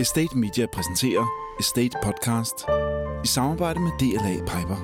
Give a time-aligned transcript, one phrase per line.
[0.00, 1.26] Estate Media præsenterer
[1.60, 2.54] Estate Podcast
[3.24, 4.78] i samarbejde med DLA Piper.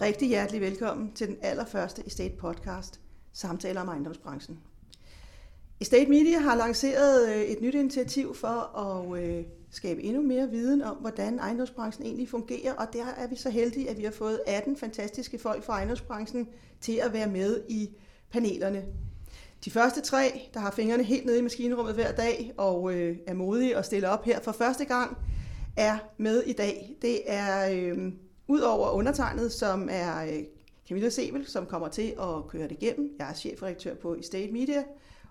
[0.00, 3.00] Rigtig hjertelig velkommen til den allerførste Estate Podcast,
[3.32, 4.58] samtaler om ejendomsbranchen.
[5.80, 10.82] Estate Media har lanceret øh, et nyt initiativ for at øh, skabe endnu mere viden
[10.82, 14.40] om, hvordan ejendomsbranchen egentlig fungerer, og der er vi så heldige, at vi har fået
[14.46, 16.48] 18 fantastiske folk fra ejendomsbranchen
[16.80, 17.90] til at være med i
[18.30, 18.84] panelerne.
[19.64, 23.34] De første tre, der har fingrene helt nede i maskinrummet hver dag og øh, er
[23.34, 25.16] modige og stiller op her for første gang,
[25.76, 26.96] er med i dag.
[27.02, 28.12] Det er øh,
[28.48, 30.44] udover undertegnet, som er øh,
[30.88, 33.10] Camilla Sebel, som kommer til at køre det igennem.
[33.18, 34.84] Jeg er chefredaktør på Estate Media,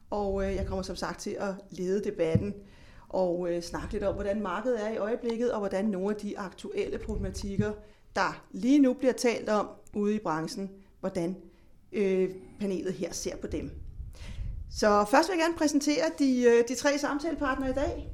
[0.09, 2.54] og øh, jeg kommer som sagt til at lede debatten
[3.09, 6.40] og øh, snakke lidt om, hvordan markedet er i øjeblikket, og hvordan nogle af de
[6.40, 7.73] aktuelle problematikker,
[8.16, 11.35] der lige nu bliver talt om ude i branchen, hvordan
[11.91, 12.29] øh,
[12.59, 13.80] panelet her ser på dem.
[14.73, 18.09] Så først vil jeg gerne præsentere de, øh, de tre samtalepartnere i dag.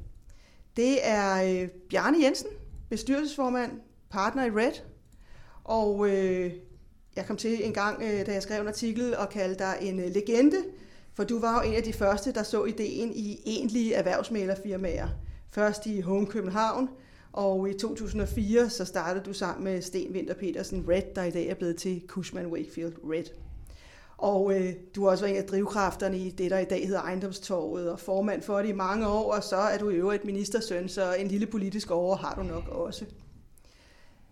[0.76, 2.48] Det er øh, Bjarne Jensen,
[2.90, 3.72] bestyrelsesformand,
[4.10, 4.72] partner i Red.
[5.64, 6.52] Og øh,
[7.16, 10.00] jeg kom til en gang, øh, da jeg skrev en artikel, og kaldte dig en
[10.00, 10.58] øh, legende,
[11.14, 15.08] for du var jo en af de første, der så ideen i egentlige erhvervsmælerfirmaer.
[15.50, 16.90] Først i Home København,
[17.34, 21.48] og i 2004 så startede du sammen med Sten Winter Petersen Red, der i dag
[21.48, 23.47] er blevet til Cushman Wakefield Red.
[24.18, 27.92] Og øh, du har også en af drivkræfterne i det, der i dag hedder ejendomstorvet,
[27.92, 31.14] og formand for det i mange år, og så er du i øvrigt ministersøn, så
[31.14, 33.06] en lille politisk over har du nok også.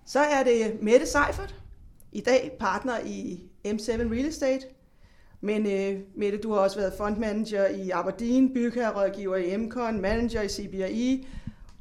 [0.05, 1.55] Så er det Mette Seifert,
[2.11, 4.65] i dag partner i M7 Real Estate.
[5.41, 10.49] Men øh, Mette, du har også været fondmanager i Aberdeen, bygherrerådgiver i MCON, manager i
[10.49, 11.27] CBRI,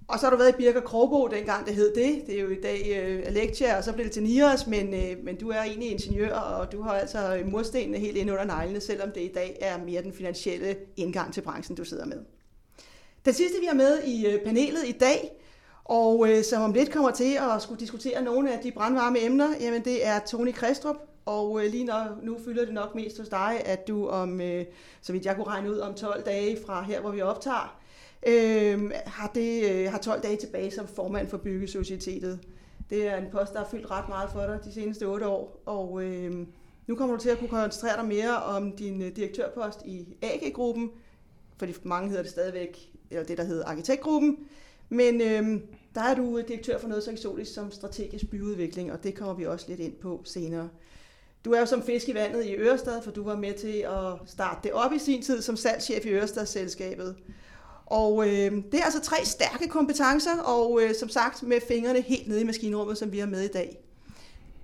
[0.08, 2.22] og så har du været i Birker Krogbo, dengang det hed det.
[2.26, 5.24] Det er jo i dag øh, Alektia, og så blev det til Niras, men, øh,
[5.24, 9.10] men du er egentlig ingeniør, og du har altså murstenene helt ind under neglene, selvom
[9.10, 12.18] det i dag er mere den finansielle indgang til branchen, du sidder med.
[13.24, 15.32] Den sidste, vi har med i øh, panelet i dag,
[15.84, 19.48] og øh, som om lidt kommer til at skulle diskutere nogle af de brandvarme emner,
[19.60, 23.28] jamen det er Tony Kristrup, og øh, lige når, nu fylder det nok mest hos
[23.28, 24.64] dig, at du om, øh,
[25.02, 27.80] så vidt jeg kunne regne ud, om 12 dage fra her, hvor vi optager,
[28.26, 32.40] øh, har, det, øh, har 12 dage tilbage som formand for Byggesocietetet.
[32.90, 35.62] Det er en post, der har fyldt ret meget for dig de seneste 8 år,
[35.66, 36.46] og øh,
[36.86, 40.90] nu kommer du til at kunne koncentrere dig mere om din øh, direktørpost i AG-gruppen,
[41.56, 44.38] fordi mange hedder det stadigvæk, eller det der hedder Arkitektgruppen,
[44.88, 45.60] men øh,
[45.94, 49.34] der er du øh, direktør for noget så eksotisk som strategisk byudvikling, og det kommer
[49.34, 50.68] vi også lidt ind på senere.
[51.44, 54.30] Du er jo som fisk i vandet i Ørestad, for du var med til at
[54.30, 57.16] starte det op i sin tid som salgschef i Ørestadsselskabet.
[57.86, 62.28] Og øh, det er altså tre stærke kompetencer, og øh, som sagt med fingrene helt
[62.28, 63.78] nede i maskinrummet, som vi har med i dag.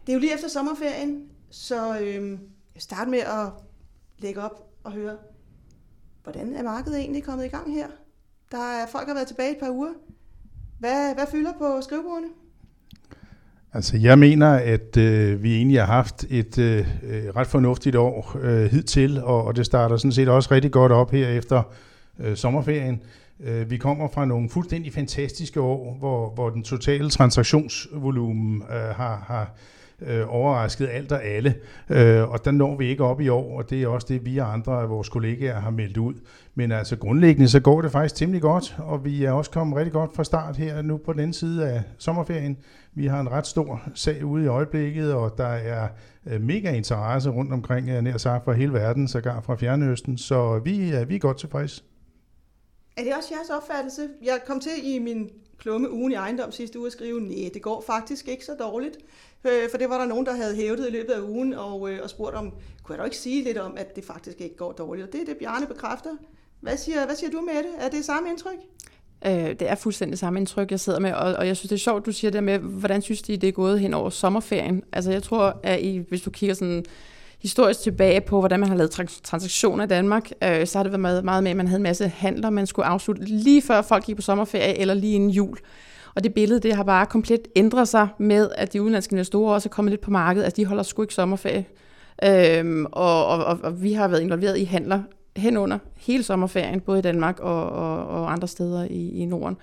[0.06, 2.30] Det er jo lige efter sommerferien, så øh,
[2.74, 3.52] jeg starter med at
[4.18, 5.16] lægge op og høre,
[6.22, 7.86] hvordan er markedet egentlig kommet i gang her?
[8.52, 9.92] Der er folk, der har været tilbage et par uger.
[10.78, 12.28] Hvad, hvad fylder på skrivebordene?
[13.72, 18.36] Altså, jeg mener, at øh, vi egentlig har haft et øh, øh ret fornuftigt år
[18.40, 21.62] øh, hidtil, og, og det starter sådan set også rigtig godt op her efter
[22.20, 23.02] øh, sommerferien.
[23.40, 29.24] Øh, vi kommer fra nogle fuldstændig fantastiske år, hvor, hvor den totale transaktionsvolumen øh, har,
[29.26, 29.54] har
[30.02, 31.54] øh, overrasket alt og alle.
[31.88, 34.38] Øh, og der når vi ikke op i år, og det er også det, vi
[34.38, 36.14] og andre af vores kollegaer har meldt ud.
[36.54, 39.92] Men altså grundlæggende, så går det faktisk temmelig godt, og vi er også kommet rigtig
[39.92, 42.56] godt fra start her nu på den side af sommerferien.
[42.94, 45.88] Vi har en ret stor sag ude i øjeblikket, og der er
[46.26, 50.58] øh, mega interesse rundt omkring, jeg nær sagt fra hele verden, sågar fra Fjernøsten, så
[50.64, 51.82] vi, er, vi er godt tilfredse.
[52.96, 54.08] Er det også jeres opfattelse?
[54.22, 57.62] Jeg kom til i min klumme ugen i ejendom sidste uge at skrive, nej, det
[57.62, 58.98] går faktisk ikke så dårligt.
[59.44, 62.00] Øh, for det var der nogen, der havde hævdet i løbet af ugen og, øh,
[62.02, 62.52] og spurgt om,
[62.82, 65.06] kunne jeg da ikke sige lidt om, at det faktisk ikke går dårligt?
[65.06, 66.10] Og det er det, Bjarne bekræfter.
[66.60, 67.70] Hvad siger, hvad siger du med det?
[67.78, 68.58] Er det samme indtryk?
[69.26, 71.80] Øh, det er fuldstændig samme indtryk, jeg sidder med, og, og jeg synes, det er
[71.80, 74.82] sjovt, du siger det med, hvordan synes de, det er gået hen over sommerferien?
[74.92, 76.84] Altså jeg tror, at I, hvis du kigger sådan
[77.42, 78.90] historisk tilbage på, hvordan man har lavet
[79.22, 81.82] transaktioner i Danmark, øh, så har det været meget, meget med, at man havde en
[81.82, 85.58] masse handler, man skulle afslutte lige før folk gik på sommerferie, eller lige inden jul.
[86.14, 89.68] Og det billede, det har bare komplet ændret sig med, at de udenlandske investorer også
[89.68, 90.44] er kommet lidt på markedet.
[90.44, 91.64] Altså, de holder sgu ikke sommerferie.
[92.24, 95.02] Øhm, og, og, og, og vi har været involveret i handler
[95.36, 99.56] henunder hele sommerferien, både i Danmark og, og, og andre steder i, i Norden.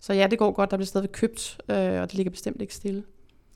[0.00, 0.70] Så ja, det går godt.
[0.70, 3.02] Der bliver stadig købt, øh, og det ligger bestemt ikke stille.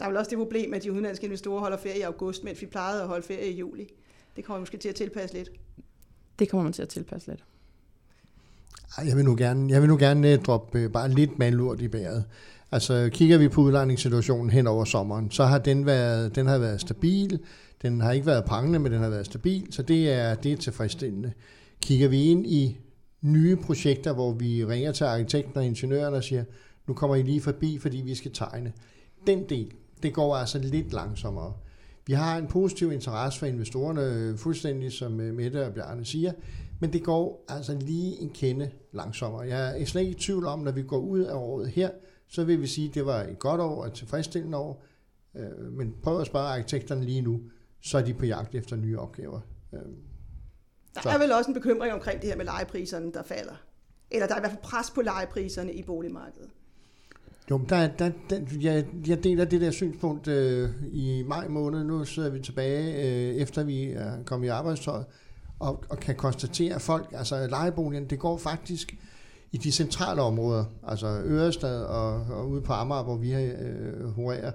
[0.02, 2.60] Der er vel også det problem, at de udenlandske investorer holder ferie i august, mens
[2.60, 3.88] vi plejede at holde ferie i juli.
[4.36, 5.50] Det kommer måske til at tilpasse lidt.
[6.38, 7.44] Det kommer man til at tilpasse lidt.
[9.06, 11.88] Jeg vil nu gerne, jeg vil nu gerne uh, droppe uh, bare lidt malurt i
[11.88, 12.24] bæret.
[12.72, 16.80] Altså kigger vi på udlejningssituationen hen over sommeren, så har den været, den har været
[16.80, 17.38] stabil.
[17.82, 20.56] Den har ikke været prangende, men den har været stabil, så det er, det er
[20.56, 21.32] tilfredsstillende.
[21.82, 22.78] Kigger vi ind i
[23.20, 26.44] nye projekter, hvor vi ringer til arkitekten og ingeniøren og siger,
[26.86, 28.72] nu kommer I lige forbi, fordi vi skal tegne.
[29.26, 29.72] Den del,
[30.02, 31.52] det går altså lidt langsommere.
[32.06, 36.32] Vi har en positiv interesse for investorerne, fuldstændig som øh, Mette og Bjarne siger,
[36.80, 39.40] men det går altså lige en kende langsommere.
[39.40, 41.90] Jeg er slet ikke i tvivl om, når vi går ud af året her,
[42.28, 44.84] så vil vi sige, at det var et godt år, et tilfredsstillende år,
[45.36, 47.40] øh, men prøv at spørge arkitekterne lige nu,
[47.80, 49.40] så er de på jagt efter nye opgaver.
[49.72, 49.80] Øh,
[50.94, 53.54] der er vel også en bekymring omkring det her med lejepriserne, der falder.
[54.10, 56.50] Eller der er i hvert fald pres på lejepriserne i boligmarkedet.
[57.50, 61.84] Jo, der, der, der, jeg, jeg deler det der synspunkt øh, i maj måned.
[61.84, 65.04] Nu sidder vi tilbage, øh, efter vi er kommet i arbejdstøjet,
[65.58, 68.96] og, og kan konstatere, at folk, altså lejeboligen, det går faktisk
[69.52, 74.08] i de centrale områder, altså Ørestad og, og ude på Amager, hvor vi har øh,
[74.08, 74.52] horerer,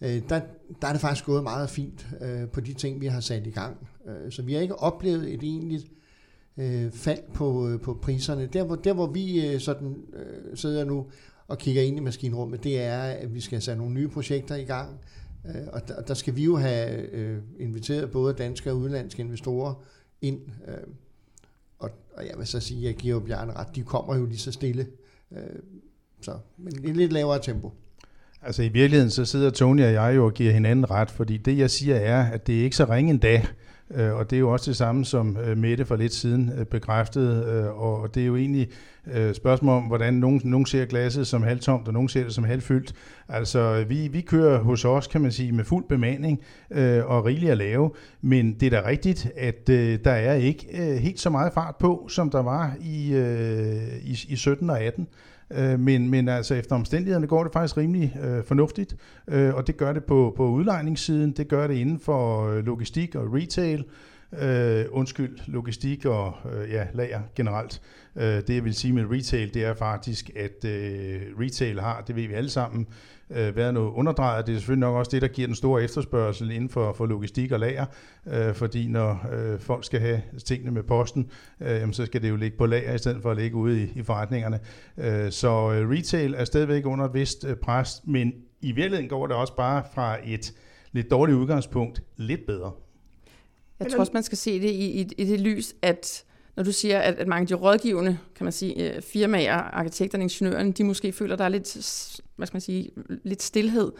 [0.00, 0.40] øh, der,
[0.82, 3.50] der er det faktisk gået meget fint øh, på de ting, vi har sat i
[3.50, 3.88] gang.
[4.06, 5.86] Øh, så vi har ikke oplevet et egentligt
[6.56, 8.46] øh, fald på, øh, på priserne.
[8.46, 11.06] Der hvor, der, hvor vi øh, sådan, øh, sidder nu
[11.52, 14.64] og kigger ind i maskinrummet, det er, at vi skal sætte nogle nye projekter i
[14.64, 15.00] gang.
[15.46, 19.74] Øh, og der, der skal vi jo have øh, inviteret både danske og udenlandske investorer
[20.20, 20.40] ind.
[20.68, 20.74] Øh,
[21.78, 24.26] og, og jeg vil så sige, at jeg giver jo Bjarne ret, de kommer jo
[24.26, 24.86] lige så stille.
[26.20, 27.72] Så, men i lidt lavere tempo.
[28.42, 31.58] Altså i virkeligheden, så sidder Tony og jeg jo og giver hinanden ret, fordi det
[31.58, 33.46] jeg siger er, at det er ikke så ringe en dag,
[33.96, 36.66] Øh, og det er jo også det samme, som øh, Mette for lidt siden øh,
[36.66, 38.68] bekræftede, og det er jo egentlig
[39.32, 42.92] spørgsmål om, hvordan nogen, nogen ser glasset som halvtomt, og nogen ser det som halvfyldt.
[43.28, 46.40] Altså vi, vi kører hos os, kan man sige, med fuld bemanding
[47.04, 47.90] og rigeligt at lave,
[48.20, 49.66] men det er da rigtigt, at
[50.04, 50.66] der er ikke
[51.00, 53.16] helt så meget fart på, som der var i,
[54.04, 55.06] i, i 17 og 18.
[55.54, 58.96] Øh, men, men altså efter omstændighederne går det faktisk rimelig øh, fornuftigt,
[59.28, 63.14] øh, og det gør det på, på udlejningssiden, det gør det inden for øh, logistik
[63.14, 63.84] og retail,
[64.40, 67.80] øh, undskyld, logistik og øh, ja, lager generelt.
[68.16, 72.16] Øh, det jeg vil sige med retail, det er faktisk, at øh, retail har, det
[72.16, 72.86] ved vi alle sammen,
[73.30, 74.46] øh, været noget underdrejet.
[74.46, 77.52] Det er selvfølgelig nok også det, der giver den store efterspørgsel inden for, for logistik
[77.52, 77.86] og lager,
[78.26, 81.30] øh, fordi når øh, folk skal have tingene med posten,
[81.60, 83.82] øh, jamen, så skal det jo ligge på lager i stedet for at ligge ude
[83.82, 84.60] i, i forretningerne.
[84.96, 89.26] Øh, så øh, retail er stadigvæk under et vist øh, pres, men i virkeligheden går
[89.26, 90.54] det også bare fra et
[90.92, 92.72] lidt dårligt udgangspunkt lidt bedre.
[93.80, 96.24] Jeg tror også, man skal se det i, i, i det lys, at
[96.56, 100.24] når du siger, at, at mange af de rådgivende kan man sige, øh, firmaer, arkitekterne,
[100.24, 101.76] ingeniørerne, de måske føler, at der er lidt,
[102.36, 102.90] hvad skal man sige,
[103.24, 103.92] lidt stillhed,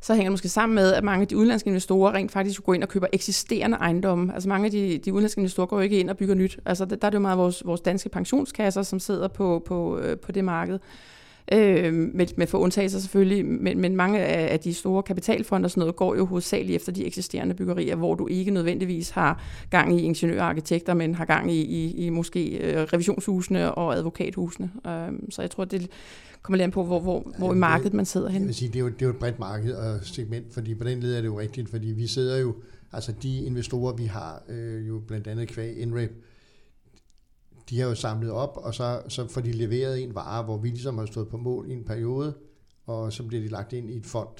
[0.00, 2.74] så hænger det måske sammen med, at mange af de udenlandske investorer rent faktisk går
[2.74, 4.34] ind og køber eksisterende ejendomme.
[4.34, 6.58] Altså mange af de, de udenlandske investorer går jo ikke ind og bygger nyt.
[6.64, 9.98] Altså der, der er det jo meget vores, vores danske pensionskasser, som sidder på, på,
[9.98, 10.78] øh, på det marked
[11.52, 15.70] øh, med, med få undtagelser selvfølgelig, men, men mange af, af de store kapitalfonde og
[15.70, 20.00] sådan noget går jo hovedsageligt efter de eksisterende byggerier, hvor du ikke nødvendigvis har gang
[20.00, 24.70] i ingeniører og arkitekter, men har gang i, i, i måske øh, revisionshusene og advokathusene.
[24.86, 25.90] Øh, så jeg tror, det
[26.42, 28.40] kommer lidt an på, hvor, hvor, hvor i markedet man sidder hen.
[28.40, 30.74] Jeg vil sige, det er, jo, det er jo et bredt marked og segment, fordi
[30.74, 32.54] på den led er det jo rigtigt, fordi vi sidder jo,
[32.92, 36.10] altså de investorer, vi har, øh, jo blandt andet kvæg INREP,
[37.70, 40.68] de har jo samlet op, og så, så får de leveret en vare, hvor vi
[40.68, 42.34] ligesom har stået på mål i en periode,
[42.86, 44.36] og så bliver de lagt ind i et fond.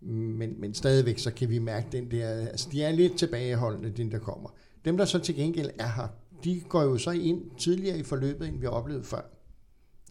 [0.00, 4.12] Men, men stadigvæk så kan vi mærke den der, altså de er lidt tilbageholdende, den
[4.12, 4.48] der kommer.
[4.84, 6.08] Dem, der så til gengæld er her,
[6.44, 9.22] de går jo så ind tidligere i forløbet, end vi har oplevet før.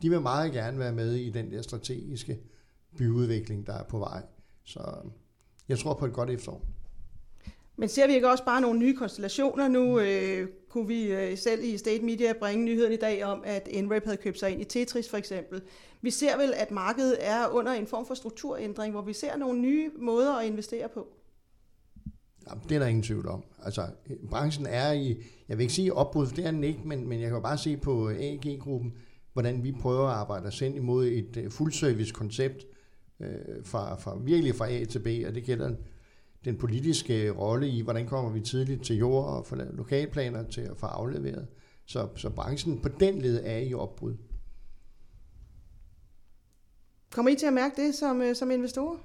[0.02, 2.40] De vil meget gerne være med i den der strategiske
[2.98, 4.24] byudvikling, der er på vej.
[4.64, 5.12] Så øh,
[5.70, 6.66] jeg tror på et godt efterår.
[7.82, 9.68] Men ser vi ikke også bare nogle nye konstellationer?
[9.68, 13.70] Nu øh, kunne vi øh, selv i State Media bringe nyheden i dag om, at
[13.84, 15.62] NREP havde købt sig ind i Tetris for eksempel.
[16.02, 19.60] Vi ser vel, at markedet er under en form for strukturændring, hvor vi ser nogle
[19.60, 21.08] nye måder at investere på.
[22.50, 23.44] Jamen, det er der ingen tvivl om.
[23.64, 23.88] Altså,
[24.30, 27.30] branchen er i, jeg vil ikke sige opbrud, det er den ikke, men, men jeg
[27.30, 28.94] kan bare se på AG-gruppen,
[29.34, 32.66] hvordan vi prøver at arbejde os ind imod et øh, fuldservice-koncept
[33.20, 33.30] øh,
[33.64, 35.76] fra, fra, virkelig fra A til B, og det gælder
[36.46, 40.62] den politiske rolle i, hvordan kommer vi tidligt til jord og få lavet lokalplaner til
[40.62, 41.48] at få afleveret.
[41.86, 44.14] Så, så branchen på den led er i opbrud.
[47.12, 48.98] Kommer I til at mærke det som, øh, som investorer?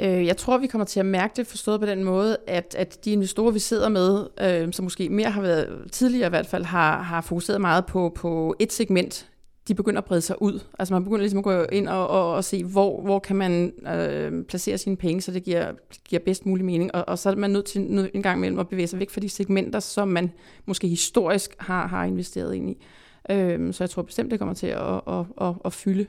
[0.00, 3.04] Øh, jeg tror, vi kommer til at mærke det forstået på den måde, at, at
[3.04, 6.64] de investorer, vi sidder med, øh, som måske mere har været tidligere i hvert fald,
[6.64, 9.30] har, har fokuseret meget på, på et segment
[9.68, 10.60] de begynder at brede sig ud.
[10.78, 13.72] Altså man begynder ligesom at gå ind og, og, og se, hvor, hvor kan man
[13.86, 15.72] øh, placere sine penge, så det giver,
[16.04, 16.94] giver bedst mulig mening.
[16.94, 19.10] Og, og så er man nødt til nød, en gang imellem at bevæge sig væk
[19.10, 20.32] fra de segmenter, som man
[20.66, 22.84] måske historisk har, har investeret ind i.
[23.30, 26.06] Øh, så jeg tror bestemt, det kommer til at, at, at, at, at fylde,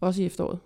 [0.00, 0.58] også i efteråret.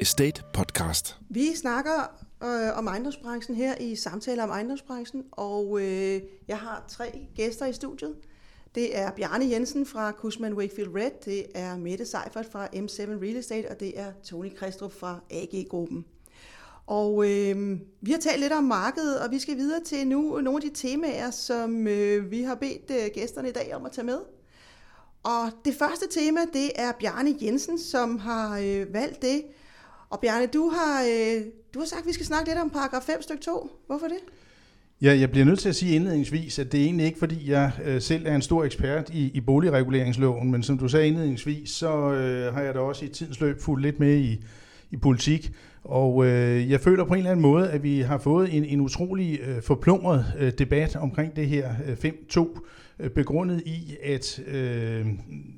[0.00, 1.16] Estate Podcast.
[1.28, 7.28] Vi snakker øh, om ejendomsbranchen her i samtaler om ejendomsbranchen, og øh, jeg har tre
[7.34, 8.16] gæster i studiet.
[8.74, 13.36] Det er Bjarne Jensen fra Cushman Wakefield Red, det er Mette Seifert fra M7 Real
[13.36, 16.04] Estate, og det er Tony Kristrup fra AG-gruppen.
[16.86, 20.56] Og øh, vi har talt lidt om markedet, og vi skal videre til nu nogle
[20.56, 24.04] af de temaer, som øh, vi har bedt øh, gæsterne i dag om at tage
[24.04, 24.18] med.
[25.22, 29.44] Og det første tema, det er Bjarne Jensen, som har øh, valgt det.
[30.10, 31.42] Og Bjarne, du har, øh,
[31.76, 33.70] du har sagt, at vi skal snakke lidt om paragraf 5 stykke 2.
[33.86, 34.16] Hvorfor det?
[35.02, 37.70] Ja, jeg bliver nødt til at sige indledningsvis, at det er egentlig ikke, fordi jeg
[37.84, 42.12] øh, selv er en stor ekspert i, i boligreguleringsloven, men som du sagde indledningsvis, så
[42.12, 44.44] øh, har jeg da også i tidens løb fulgt lidt med i,
[44.90, 45.52] i politik.
[45.84, 48.80] Og øh, jeg føler på en eller anden måde, at vi har fået en, en
[48.80, 52.60] utrolig øh, forplumret øh, debat omkring det her øh, 5-2,
[53.00, 55.06] øh, begrundet i, at øh,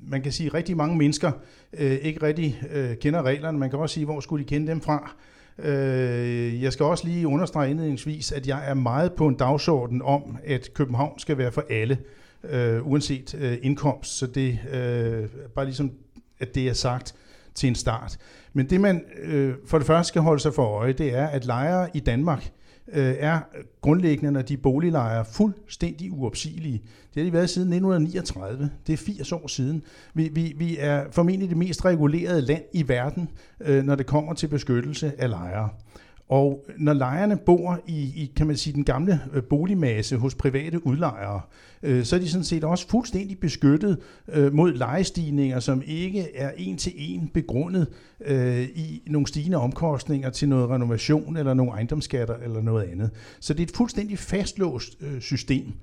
[0.07, 1.31] man kan sige, at rigtig mange mennesker
[1.73, 3.57] øh, ikke rigtig øh, kender reglerne.
[3.59, 5.15] Man kan også sige, hvor skulle de kende dem fra?
[5.63, 10.37] Øh, jeg skal også lige understrege indledningsvis, at jeg er meget på en dagsorden om,
[10.43, 11.97] at København skal være for alle,
[12.43, 14.17] øh, uanset øh, indkomst.
[14.17, 15.91] Så det er øh, bare ligesom,
[16.39, 17.15] at det er sagt
[17.55, 18.17] til en start.
[18.53, 21.45] Men det man øh, for det første skal holde sig for øje, det er, at
[21.45, 22.51] lejere i Danmark
[22.93, 23.39] øh, er
[23.81, 26.81] grundlæggende, når de boliglejere, fuldstændig uopsigelige.
[27.13, 28.69] Det har de været siden 1939.
[28.87, 29.83] Det er 80 år siden.
[30.13, 33.29] Vi, vi, vi er formentlig det mest regulerede land i verden,
[33.59, 35.69] øh, når det kommer til beskyttelse af lejere.
[36.29, 40.87] Og når lejerne bor i, i kan man sige, den gamle øh, boligmasse hos private
[40.87, 41.41] udlejere,
[41.83, 46.51] øh, så er de sådan set også fuldstændig beskyttet øh, mod lejestigninger, som ikke er
[46.57, 47.87] en til en begrundet
[48.25, 53.09] øh, i nogle stigende omkostninger til noget renovation eller nogle ejendomsskatter eller noget andet.
[53.39, 55.73] Så det er et fuldstændig fastlåst øh, system.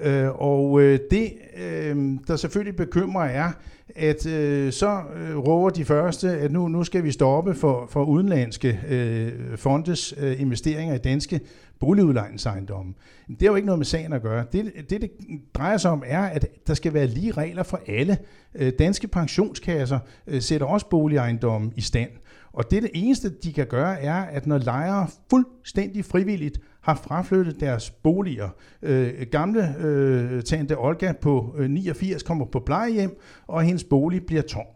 [0.00, 1.96] Øh, og øh, det, øh,
[2.26, 3.52] der selvfølgelig bekymrer, er,
[3.96, 8.04] at øh, så øh, råber de første, at nu, nu skal vi stoppe for, for
[8.04, 11.40] udenlandske øh, fondes øh, investeringer i danske
[11.80, 12.94] boligudlejningsejendomme.
[13.28, 14.44] Det har jo ikke noget med sagen at gøre.
[14.52, 15.10] Det, det, det
[15.54, 18.18] drejer sig om, er, at der skal være lige regler for alle.
[18.54, 22.10] Øh, danske pensionskasser øh, sætter også boligejendomme i stand.
[22.52, 27.60] Og det, det eneste, de kan gøre, er, at når lejere fuldstændig frivilligt har fraflyttet
[27.60, 28.48] deres boliger.
[28.82, 34.42] Øh, gamle øh, tante Olga på øh, 89 kommer på plejehjem, og hendes bolig bliver
[34.42, 34.66] tom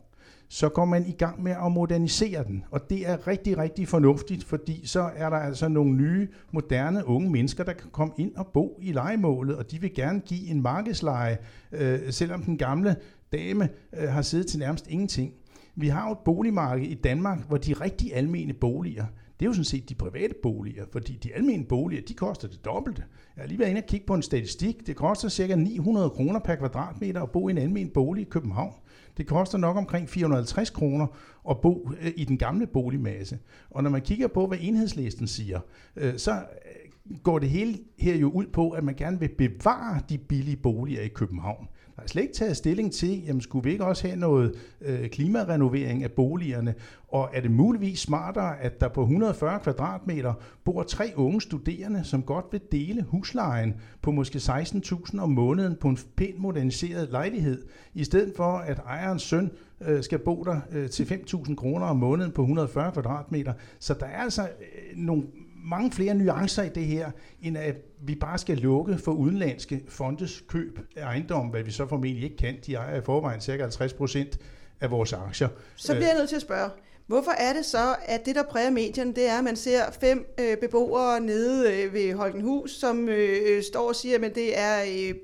[0.49, 2.65] så går man i gang med at modernisere den.
[2.71, 7.31] Og det er rigtig, rigtig fornuftigt, fordi så er der altså nogle nye, moderne unge
[7.31, 10.63] mennesker, der kan komme ind og bo i legemålet, og de vil gerne give en
[10.63, 11.39] markedsleje,
[11.73, 12.97] øh, selvom den gamle
[13.33, 15.33] dame øh, har siddet til nærmest ingenting.
[15.77, 19.07] Vi har jo et boligmarked i Danmark, hvor de rigtig almene boliger,
[19.41, 22.65] det er jo sådan set de private boliger, fordi de almene boliger, de koster det
[22.65, 23.03] dobbelte.
[23.37, 24.87] Jeg har lige været inde og kigge på en statistik.
[24.87, 25.57] Det koster ca.
[25.57, 28.75] 900 kroner per kvadratmeter at bo i en almen bolig i København.
[29.17, 31.07] Det koster nok omkring 450 kroner
[31.51, 33.39] at bo øh, i den gamle boligmasse.
[33.71, 35.61] Og når man kigger på, hvad enhedslisten siger,
[35.97, 40.01] øh, så øh, går det hele her jo ud på, at man gerne vil bevare
[40.09, 41.69] de billige boliger i København.
[41.99, 45.09] Der er slet ikke taget stilling til, jamen skulle vi ikke også have noget øh,
[45.09, 46.75] klimarenovering af boligerne,
[47.09, 52.23] og er det muligvis smartere, at der på 140 kvadratmeter bor tre unge studerende, som
[52.23, 57.65] godt vil dele huslejen på måske 16.000 om måneden på en pænt moderniseret lejlighed,
[57.95, 59.51] i stedet for at ejerens søn
[59.81, 63.53] øh, skal bo der øh, til 5.000 kroner om måneden på 140 kvadratmeter.
[63.79, 65.23] Så der er altså øh, nogle
[65.69, 67.11] mange flere nuancer i det her,
[67.43, 71.87] end at vi bare skal lukke for udenlandske fondes køb af ejendom, hvad vi så
[71.87, 72.57] formentlig ikke kan.
[72.67, 73.53] De ejer i forvejen ca.
[73.53, 74.39] 50 procent
[74.81, 75.49] af vores aktier.
[75.77, 76.71] Så bliver jeg nødt til at spørge,
[77.07, 80.35] hvorfor er det så, at det, der præger medierne, det er, at man ser fem
[80.41, 84.83] øh, beboere nede øh, ved Holkenhus, som øh, øh, står og siger, at det er
[84.83, 85.15] øh,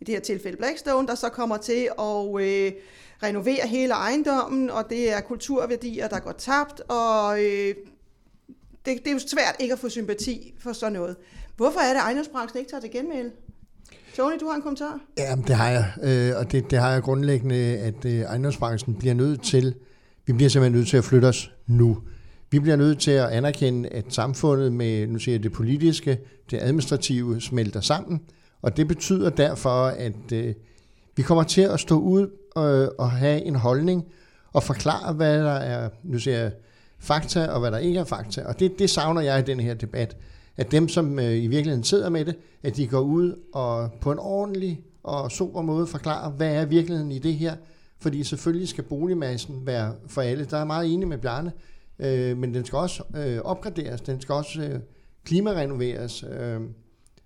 [0.00, 2.72] i det her tilfælde Blackstone, der så kommer til at øh,
[3.22, 7.74] renovere hele ejendommen, og det er kulturværdier, der går tabt, og øh,
[8.86, 11.16] det, det er jo svært ikke at få sympati for sådan noget.
[11.56, 13.30] Hvorfor er det, at ejendomsbranchen ikke tager til genmæle?
[14.16, 15.00] Tony, du har en kommentar?
[15.18, 15.92] Ja, det har jeg.
[16.02, 19.74] Øh, og det, det har jeg grundlæggende, at øh, ejendomsbranchen bliver nødt til,
[20.26, 21.98] vi bliver simpelthen nødt til at flytte os nu.
[22.50, 26.18] Vi bliver nødt til at anerkende, at samfundet med, nu siger jeg, det politiske,
[26.50, 28.20] det administrative smelter sammen,
[28.62, 30.54] og det betyder derfor, at øh,
[31.16, 34.04] vi kommer til at stå ud og, og have en holdning
[34.52, 36.52] og forklare, hvad der er, nu siger jeg,
[37.04, 38.44] fakta og hvad der ikke er fakta.
[38.44, 40.16] Og det, det savner jeg i den her debat.
[40.56, 44.12] At dem, som øh, i virkeligheden sidder med det, at de går ud og på
[44.12, 47.56] en ordentlig og sober måde forklarer, hvad er virkeligheden i det her.
[48.00, 50.44] Fordi selvfølgelig skal boligmassen være for alle.
[50.44, 51.52] Der er meget enig med Bjarne,
[51.98, 54.80] øh, men den skal også øh, opgraderes, den skal også øh,
[55.24, 56.24] klimarenoveres.
[56.30, 56.60] Øh,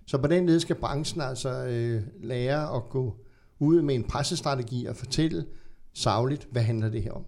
[0.07, 3.15] så på den led skal branchen altså øh, lære at gå
[3.59, 5.45] ud med en pressestrategi og fortælle
[5.93, 7.25] savligt, hvad handler det her om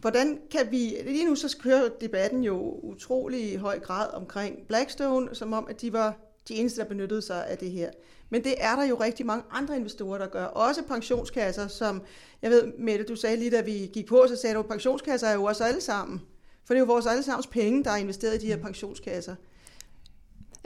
[0.00, 5.34] hvordan kan vi, lige nu så kører debatten jo utrolig i høj grad omkring Blackstone,
[5.34, 6.16] som om, at de var
[6.48, 7.90] de eneste, der benyttede sig af det her.
[8.30, 10.44] Men det er der jo rigtig mange andre investorer, der gør.
[10.44, 12.02] Også pensionskasser, som,
[12.42, 15.26] jeg ved, Mette, du sagde lige, da vi gik på, så sagde du, at pensionskasser
[15.26, 16.22] er jo også alle sammen.
[16.64, 19.34] For det er jo vores allesammens penge, der er investeret i de her pensionskasser.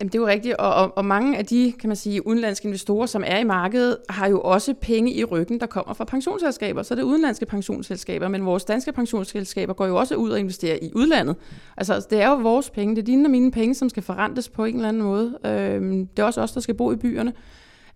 [0.00, 2.66] Jamen, det er jo rigtigt, og, og, og mange af de, kan man sige, udenlandske
[2.66, 6.82] investorer, som er i markedet, har jo også penge i ryggen, der kommer fra pensionsselskaber.
[6.82, 10.90] Så det udenlandske pensionsselskaber, men vores danske pensionsselskaber går jo også ud og investerer i
[10.94, 11.36] udlandet.
[11.76, 14.48] Altså, det er jo vores penge, det er dine og mine penge, som skal forrentes
[14.48, 15.38] på en eller anden måde.
[15.46, 17.32] Øhm, det er også os, der skal bo i byerne.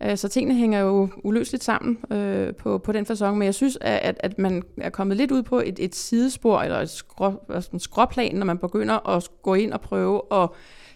[0.02, 3.78] Øh, så tingene hænger jo uløseligt sammen øh, på, på den fasong, men jeg synes,
[3.80, 7.32] at, at man er kommet lidt ud på et, et sidespor, eller et skrå,
[7.72, 10.48] en skråplan, når man begynder at gå ind og prøve at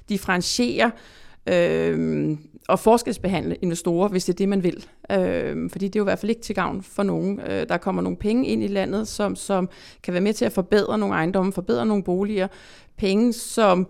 [0.09, 0.91] differentiere
[1.49, 2.37] øh,
[2.69, 4.87] og forskelsbehandle investorer, hvis det er det, man vil.
[5.13, 7.41] Øh, fordi det er jo i hvert fald ikke til gavn for nogen.
[7.41, 9.69] Øh, der kommer nogle penge ind i landet, som, som
[10.03, 12.49] kan være med til at forbedre nogle ejendomme, forbedre nogle boliger.
[12.97, 13.89] Penge, som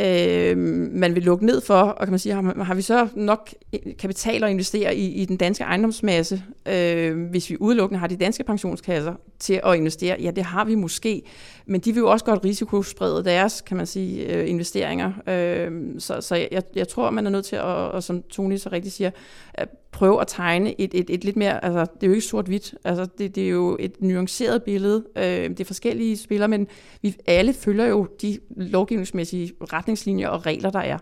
[0.00, 0.56] øh,
[0.92, 3.54] man vil lukke ned for, og kan man sige, har, har vi så nok
[3.98, 8.44] kapital at investere i, i den danske ejendomsmasse, øh, hvis vi udelukkende har de danske
[8.44, 10.16] pensionskasser til at investere?
[10.20, 11.22] Ja, det har vi måske,
[11.66, 15.12] men de vil jo også godt risikosprede deres, kan man sige, øh, investeringer.
[15.28, 18.68] Øh, så så jeg, jeg tror, man er nødt til at, og som Tony så
[18.72, 19.10] rigtig siger,
[19.54, 22.74] at prøve at tegne et, et, et lidt mere, altså det er jo ikke sort-hvidt,
[22.84, 26.68] altså det, det er jo et nuanceret billede, øh, det er forskellige spillere, men
[27.02, 30.98] vi alle følger jo de lovgivningsmæssige retningslinjer og regler, der er.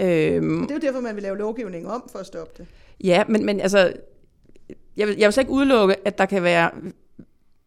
[0.00, 2.66] Øhm, det er jo derfor, man vil lave lovgivning om for at stoppe det.
[3.04, 3.92] Ja, men, men altså,
[4.96, 6.70] jeg vil, jeg vil så ikke udelukke, at der kan være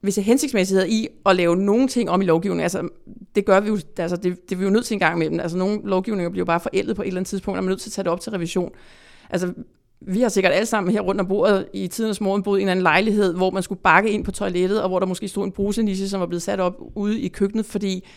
[0.07, 2.63] vi er hensigtsmæssighed i at lave nogle ting om i lovgivningen.
[2.63, 2.89] Altså,
[3.35, 5.39] det gør vi jo, altså, det, det er vi jo nødt til en gang imellem.
[5.39, 7.71] Altså, nogle lovgivninger bliver jo bare forældet på et eller andet tidspunkt, og man er
[7.71, 8.71] nødt til at tage det op til revision.
[9.29, 9.53] Altså,
[10.01, 12.69] vi har sikkert alle sammen her rundt om bordet i tidens morgen boet i en
[12.69, 15.51] anden lejlighed, hvor man skulle bakke ind på toilettet, og hvor der måske stod en
[15.51, 18.07] brusenisse, som var blevet sat op ude i køkkenet, fordi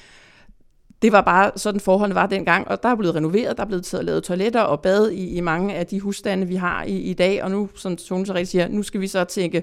[1.02, 3.94] det var bare sådan forholdene var dengang, og der er blevet renoveret, der er blevet
[4.02, 7.42] lavet toiletter og bad i, i mange af de husstande, vi har i, i dag,
[7.42, 9.62] og nu, som Tone så rigtig siger, nu skal vi så tænke,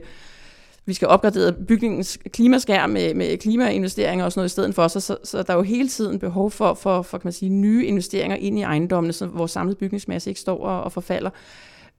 [0.88, 5.00] vi skal opgradere bygningens klimaskærm med, med klimainvesteringer og sådan noget i stedet for, så,
[5.00, 7.86] så, så der er jo hele tiden behov for, for, for kan man sige, nye
[7.86, 11.30] investeringer ind i ejendommene, så vores samlede bygningsmasse ikke står og, og forfalder.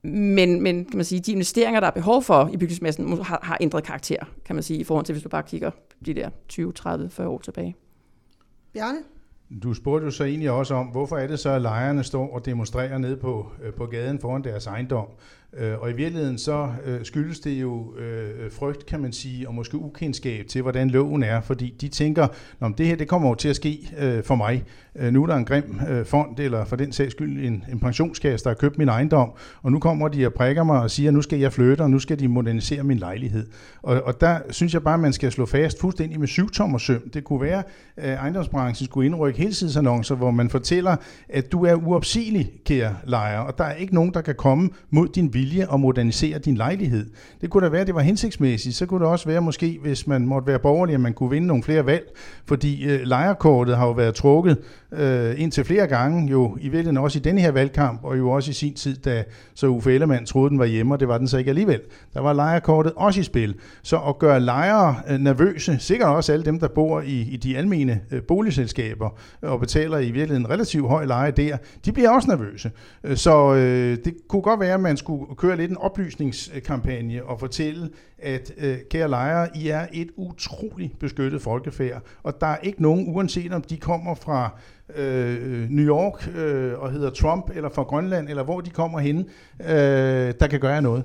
[0.02, 3.58] Men, men kan man sige, de investeringer, der er behov for i bygningsmassen, har, har
[3.60, 5.70] ændret karakter, kan man sige, i forhold til, hvis du bare kigger
[6.06, 7.76] de der 20, 30, 40 år tilbage.
[8.72, 8.98] Bjarne?
[9.62, 12.46] Du spurgte jo så egentlig også om, hvorfor er det så, at lejerne står og
[12.46, 15.06] demonstrerer ned på, øh, på gaden foran deres ejendom?
[15.56, 19.54] Øh, og i virkeligheden så øh, skyldes det jo øh, frygt, kan man sige, og
[19.54, 22.26] måske ukendskab til, hvordan loven er, fordi de tænker,
[22.60, 24.64] om det her det kommer jo til at ske øh, for mig.
[25.10, 28.50] Nu er der en grim fond, eller for den sags skyld en, en pensionskasse, der
[28.50, 29.30] har købt min ejendom,
[29.62, 31.98] og nu kommer de og prikker mig og siger, nu skal jeg flytte, og nu
[31.98, 33.46] skal de modernisere min lejlighed.
[33.82, 36.98] Og, og der synes jeg bare, at man skal slå fast fuldstændig med syv tommer.
[37.14, 37.62] Det kunne være,
[37.96, 40.96] at ejendomsbranchen skulle indrykke helsidsannoncer, hvor man fortæller,
[41.28, 45.08] at du er uopsigelig, kære lejer, og der er ikke nogen, der kan komme mod
[45.08, 47.06] din vilje og modernisere din lejlighed.
[47.40, 48.76] Det kunne da være, at det var hensigtsmæssigt.
[48.76, 51.46] Så kunne det også være måske, hvis man måtte være borgerlig, at man kunne vinde
[51.46, 52.04] nogle flere valg,
[52.46, 54.58] fordi øh, lejerkortet har jo været trukket
[54.92, 58.50] øh, indtil flere gange, jo i virkeligheden også i denne her valgkamp, og jo også
[58.50, 59.24] i sin tid, da
[59.54, 61.80] så Uffe Ellemann troede, den var hjemme, og det var den så ikke alligevel.
[62.14, 63.54] Der var lejerkortet også i spil.
[63.82, 67.56] Så at gøre lejere øh, nervøse, sikkert også alle dem, der bor i, i de
[67.56, 69.10] almene øh, boligselskaber,
[69.42, 72.70] øh, og betaler i virkeligheden en relativt høj leje der, de bliver også nervøse.
[73.04, 77.40] Øh, så øh, det kunne godt være, at man skulle køre lidt en oplysningskampagne og
[77.40, 82.82] fortælle, at øh, kære lejere, I er et utroligt beskyttet folkefærd, og der er ikke
[82.82, 84.50] nogen, uanset om de kommer fra
[84.96, 89.18] øh, New York øh, og hedder Trump, eller fra Grønland, eller hvor de kommer hen,
[89.60, 89.68] øh,
[90.40, 91.04] der kan gøre noget.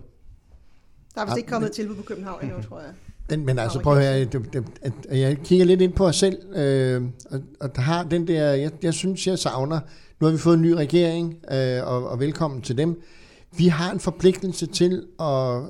[1.15, 2.89] Der er vist ikke kommet et tilbud på København endnu, tror jeg.
[3.29, 6.15] Men, men altså prøv at høre, det, det, at, jeg kigger lidt ind på os
[6.15, 9.79] selv, øh, og, og der har den der, jeg, jeg synes, jeg savner,
[10.19, 13.01] nu har vi fået en ny regering, øh, og, og velkommen til dem.
[13.57, 15.61] Vi har en forpligtelse til at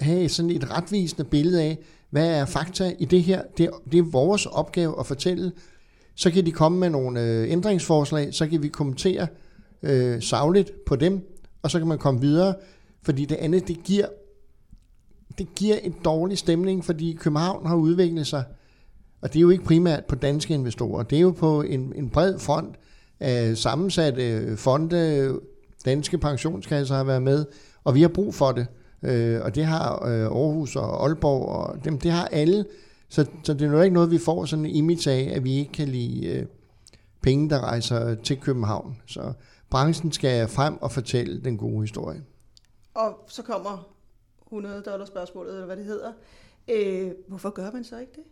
[0.00, 1.78] have sådan et retvisende billede af,
[2.10, 3.42] hvad er fakta i det her.
[3.58, 5.52] Det, det er vores opgave at fortælle.
[6.14, 9.26] Så kan de komme med nogle øh, ændringsforslag, så kan vi kommentere
[9.82, 12.54] øh, savligt på dem, og så kan man komme videre.
[13.02, 14.06] Fordi det andet, det giver,
[15.38, 18.44] det giver en dårlig stemning, fordi København har udviklet sig,
[19.20, 22.10] og det er jo ikke primært på danske investorer, det er jo på en, en
[22.10, 22.76] bred front
[23.20, 25.38] af sammensatte øh, fonde,
[25.84, 27.46] danske pensionskasser har været med,
[27.84, 28.66] og vi har brug for det.
[29.02, 32.64] Øh, og det har øh, Aarhus og Aalborg, og dem, det har alle.
[33.08, 35.54] Så, så det er jo ikke noget, vi får sådan en image af, at vi
[35.54, 36.46] ikke kan lide øh,
[37.22, 38.96] penge, der rejser til København.
[39.06, 39.32] Så
[39.70, 42.22] branchen skal frem og fortælle den gode historie.
[42.94, 43.88] Og så kommer
[44.46, 46.12] 100 dollars spørgsmålet, eller hvad det hedder.
[46.68, 48.24] Øh, hvorfor gør man så ikke det?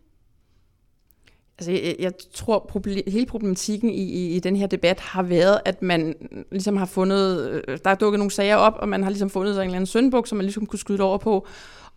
[1.59, 5.61] Altså, jeg, jeg tror, problem, hele problematikken i, i, i den her debat har været,
[5.65, 6.15] at man
[6.51, 9.55] ligesom har fundet, øh, der er dukket nogle sager op, og man har ligesom fundet
[9.55, 11.47] sig en eller anden søndbuk, som man ligesom kunne skyde over på.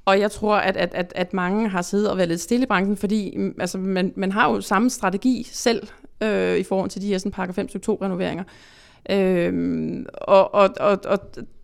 [0.05, 2.67] Og jeg tror, at, at, at, at mange har siddet og været lidt stille i
[2.67, 5.87] branchen, fordi mm, altså, man, man har jo samme strategi selv
[6.23, 8.43] øh, i forhold til de her sådan, pakke 5 2 renoveringer.
[9.09, 11.19] Øh, og, og, og, og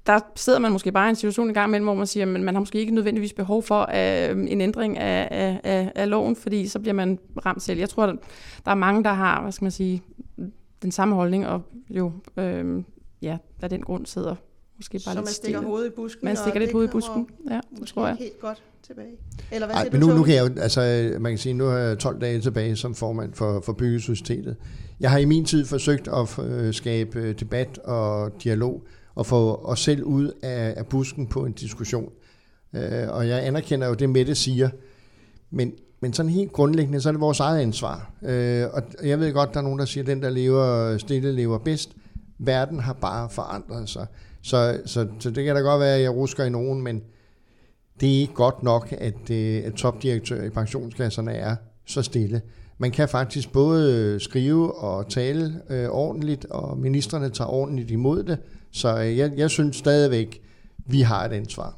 [0.08, 2.41] der sidder man måske bare i en situation i gang imellem, hvor man siger, at
[2.41, 6.36] man har måske ikke nødvendigvis behov for øh, en ændring af, af, af, af loven,
[6.36, 7.80] fordi så bliver man ramt selv.
[7.80, 10.04] Jeg tror, der er mange, der har, hvad skal man sige,
[10.82, 12.84] den samme holdning, og jo, øh,
[13.22, 14.36] ja, af den grund sidder
[14.78, 15.70] måske bare så lidt man stikker stille.
[15.70, 16.26] hovedet i busken?
[16.26, 18.15] Man stikker lidt hovedet i busken, ja, det tror jeg.
[18.15, 19.18] helt godt tilbage.
[19.52, 21.54] Eller hvad Ej, siger men du, nu, nu kan jeg jo, altså man kan sige,
[21.54, 24.56] nu har jeg 12 dage tilbage som formand for, for Byggesocietetet.
[25.00, 28.84] Jeg har i min tid forsøgt at øh, skabe øh, debat og dialog,
[29.15, 32.12] og få os selv ud af, af busken på en diskussion.
[32.73, 34.69] Øh, og jeg anerkender jo det, Mette siger,
[35.51, 38.12] men, men sådan helt grundlæggende, så er det vores eget ansvar.
[38.23, 41.32] Øh, og jeg ved godt, der er nogen, der siger, at den, der lever stille,
[41.32, 41.91] lever bedst.
[42.39, 44.08] Verden har bare forandret sig.
[44.41, 47.01] Så, så, så det kan da godt være, at jeg rusker i nogen, men
[47.99, 52.41] det er ikke godt nok, at, øh, at topdirektører i pensionskasserne er så stille.
[52.78, 58.38] Man kan faktisk både skrive og tale øh, ordentligt, og ministerne tager ordentligt imod det.
[58.75, 60.41] Så øh, jeg, jeg synes stadigvæk,
[60.85, 61.77] vi har et ansvar.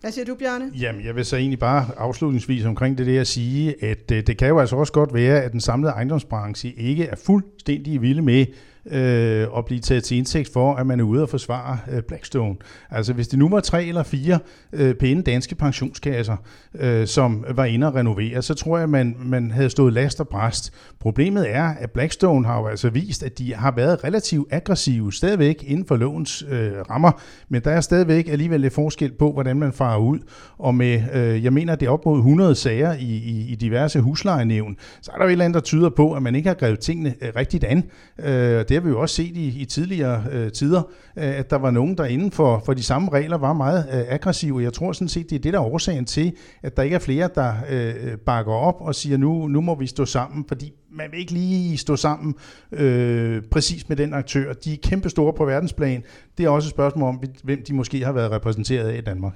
[0.00, 0.70] Hvad siger du, Bjarne?
[0.80, 4.48] Jamen, jeg vil så egentlig bare afslutningsvis omkring det der sige, at øh, det kan
[4.48, 8.46] jo altså også godt være, at den samlede ejendomsbranche ikke er fuldstændig vilde med
[8.90, 12.56] øh, og blive taget til indsigt for, at man er ude og forsvare øh, Blackstone.
[12.90, 14.38] Altså hvis det nu var tre eller fire
[14.72, 16.36] øh, pæne danske pensionskasser,
[16.74, 20.28] øh, som var inde og renovere, så tror jeg, man, man havde stået last og
[20.28, 20.72] bræst.
[21.00, 25.64] Problemet er, at Blackstone har jo altså vist, at de har været relativt aggressive stadigvæk
[25.66, 27.12] inden for lovens øh, rammer,
[27.48, 30.18] men der er stadigvæk alligevel lidt forskel på, hvordan man farer ud.
[30.58, 34.00] Og med, øh, jeg mener, det er op mod 100 sager i, i, i diverse
[34.00, 36.54] huslejenævn, så er der jo et eller andet, der tyder på, at man ikke har
[36.54, 37.84] grevet tingene øh, rigtigt an.
[38.18, 40.82] Øh, det har vi jo også set i, i tidligere øh, tider,
[41.16, 44.04] øh, at der var nogen, der inden for, for de samme regler var meget øh,
[44.08, 44.62] aggressive.
[44.62, 47.00] Jeg tror sådan set, det er det, der er årsagen til, at der ikke er
[47.00, 51.10] flere, der øh, bakker op og siger, nu, nu må vi stå sammen, fordi man
[51.10, 52.34] vil ikke lige stå sammen
[52.72, 54.52] øh, præcis med den aktør.
[54.52, 56.02] De er kæmpe store på verdensplan.
[56.38, 59.34] Det er også et spørgsmål om, hvem de måske har været repræsenteret af i Danmark.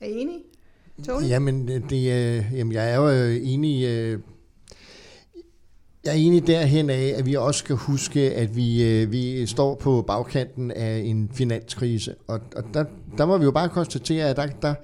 [0.00, 0.38] Er I enige?
[1.06, 1.28] Tony?
[1.28, 3.84] Jamen, det, øh, jamen, jeg er jo øh, enig...
[3.84, 4.18] Øh,
[6.08, 9.74] jeg er enig derhen af, at vi også skal huske, at vi, øh, vi står
[9.74, 12.14] på bagkanten af en finanskrise.
[12.26, 12.84] Og, og der,
[13.18, 14.74] der må vi jo bare konstatere, at der, der,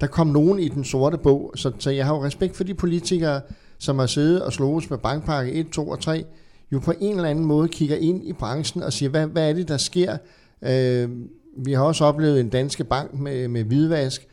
[0.00, 1.52] der kom nogen i den sorte bog.
[1.56, 3.40] Så, så jeg har jo respekt for de politikere,
[3.78, 6.24] som har siddet og slået med bankpakke 1, 2 og 3,
[6.72, 9.52] jo på en eller anden måde kigger ind i branchen og siger, hvad, hvad er
[9.52, 10.16] det, der sker?
[10.62, 11.08] Øh,
[11.56, 14.26] vi har også oplevet en danske bank med, med hvidvask.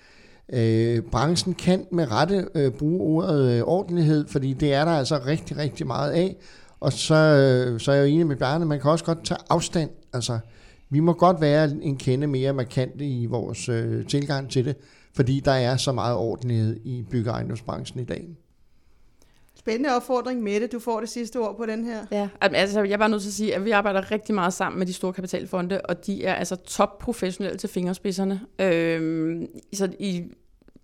[0.53, 5.21] Øh, branchen kan med rette øh, bruge ordet øh, ordentlighed, fordi det er der altså
[5.25, 6.35] rigtig, rigtig meget af.
[6.79, 9.39] Og så, øh, så er jeg jo enig med Bjarne, man kan også godt tage
[9.49, 9.89] afstand.
[10.13, 10.39] Altså,
[10.89, 14.75] vi må godt være en kende mere markante i vores øh, tilgang til det,
[15.15, 18.27] fordi der er så meget ordentlighed i byggeejendomsbranchen i dag.
[19.55, 20.67] Spændende opfordring, Mette.
[20.67, 22.05] Du får det sidste ord på den her.
[22.11, 24.79] Ja, altså jeg er bare nødt til at sige, at vi arbejder rigtig meget sammen
[24.79, 28.41] med de store kapitalfonde, og de er altså top professionelle til fingerspidserne.
[28.59, 30.23] Øhm, så i,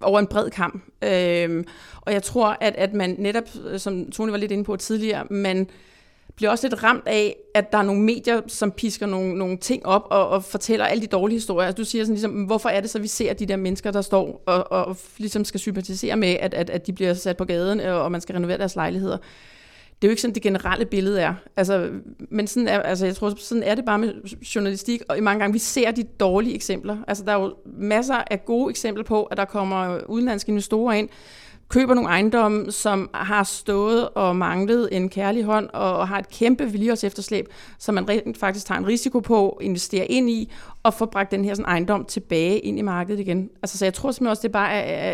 [0.01, 0.83] over en bred kamp.
[1.01, 1.65] Øhm,
[2.01, 5.23] og jeg tror, at, at man netop, øh, som Tony var lidt inde på tidligere,
[5.29, 5.67] man
[6.35, 9.85] bliver også lidt ramt af, at der er nogle medier, som pisker nogle, nogle ting
[9.85, 11.67] op og, og fortæller alle de dårlige historier.
[11.67, 14.01] Altså, du siger sådan ligesom, hvorfor er det så, vi ser de der mennesker, der
[14.01, 17.45] står og, og, og ligesom skal sympatisere med, at, at, at de bliver sat på
[17.45, 19.17] gaden, øh, og man skal renovere deres lejligheder.
[20.01, 21.33] Det er jo ikke sådan, det generelle billede er.
[21.55, 21.89] Altså,
[22.29, 24.13] men sådan er, altså, jeg tror, sådan er det bare med
[24.55, 26.97] journalistik, og i mange gange, vi ser de dårlige eksempler.
[27.07, 31.09] Altså, der er jo masser af gode eksempler på, at der kommer udenlandske investorer ind,
[31.69, 36.63] køber nogle ejendomme, som har stået og manglet en kærlig hånd, og har et kæmpe
[36.63, 40.51] vedligeholds efterslæb, som man rent faktisk tager en risiko på investerer ind i,
[40.83, 43.49] og får bragt den her sådan, ejendom tilbage ind i markedet igen.
[43.63, 45.13] Altså, så jeg tror simpelthen også, det bare er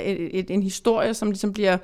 [0.49, 1.77] en historie, som ligesom bliver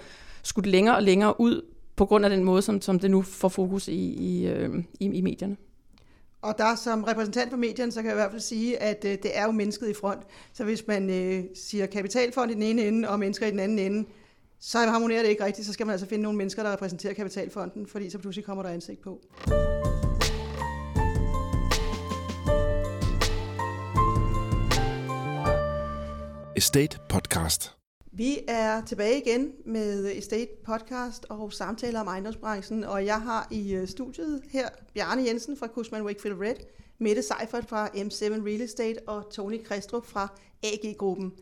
[0.43, 1.61] skudt længere og længere ud,
[1.99, 5.05] på grund af den måde, som, som det nu får fokus i, i, øh, i,
[5.05, 5.57] i medierne.
[6.41, 9.11] Og der som repræsentant for medierne, så kan jeg i hvert fald sige, at øh,
[9.11, 10.21] det er jo mennesket i front.
[10.53, 13.79] Så hvis man øh, siger kapitalfond i den ene ende og mennesker i den anden
[13.79, 14.09] ende,
[14.59, 17.87] så harmonerer det ikke rigtigt, så skal man altså finde nogle mennesker, der repræsenterer kapitalfonden,
[17.87, 19.21] fordi så pludselig kommer der ansigt på.
[26.55, 27.78] Estate Podcast.
[28.19, 33.73] Vi er tilbage igen med Estate Podcast og samtaler om ejendomsbranchen, og jeg har i
[33.73, 36.55] øh, studiet her Bjarne Jensen fra Cushman Wakefield Red,
[36.97, 40.27] Mette Seifert fra M7 Real Estate og Tony Kristrup fra
[40.63, 41.33] AG-gruppen.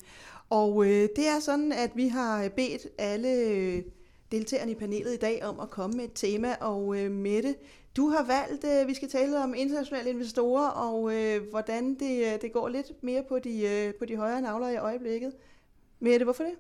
[0.49, 3.83] Og øh, det er sådan, at vi har bedt alle øh,
[4.31, 6.55] deltagerne i panelet i dag om at komme med et tema.
[6.61, 7.55] Og øh, Mette,
[7.95, 12.41] du har valgt, øh, vi skal tale om internationale investorer, og øh, hvordan det, øh,
[12.41, 15.33] det går lidt mere på de, øh, på de højere navler i øjeblikket.
[15.99, 16.53] Mette, hvorfor det?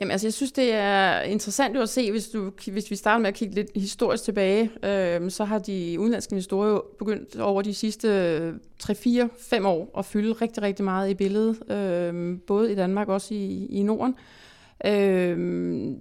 [0.00, 3.28] Jamen, altså, jeg synes, det er interessant at se, hvis, du, hvis vi starter med
[3.28, 7.74] at kigge lidt historisk tilbage, øh, så har de udenlandske investorer jo begyndt over de
[7.74, 13.08] sidste øh, 3-4-5 år at fylde rigtig, rigtig meget i billedet, øh, både i Danmark
[13.08, 14.14] og også i, i Norden.
[14.86, 15.96] Øh,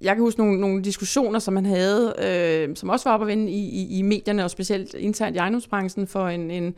[0.00, 3.26] jeg kan huske nogle, nogle diskussioner, som man havde, øh, som også var op at
[3.26, 6.74] vende i, i, i medierne, og specielt internt i ejendomsbranchen for en, en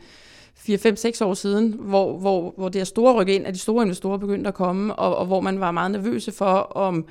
[0.57, 4.17] 4-5-6 år siden, hvor, hvor, hvor det her store ryk ind, at de store investorer
[4.17, 7.05] begyndte at komme, og, og hvor man var meget nervøse for, om,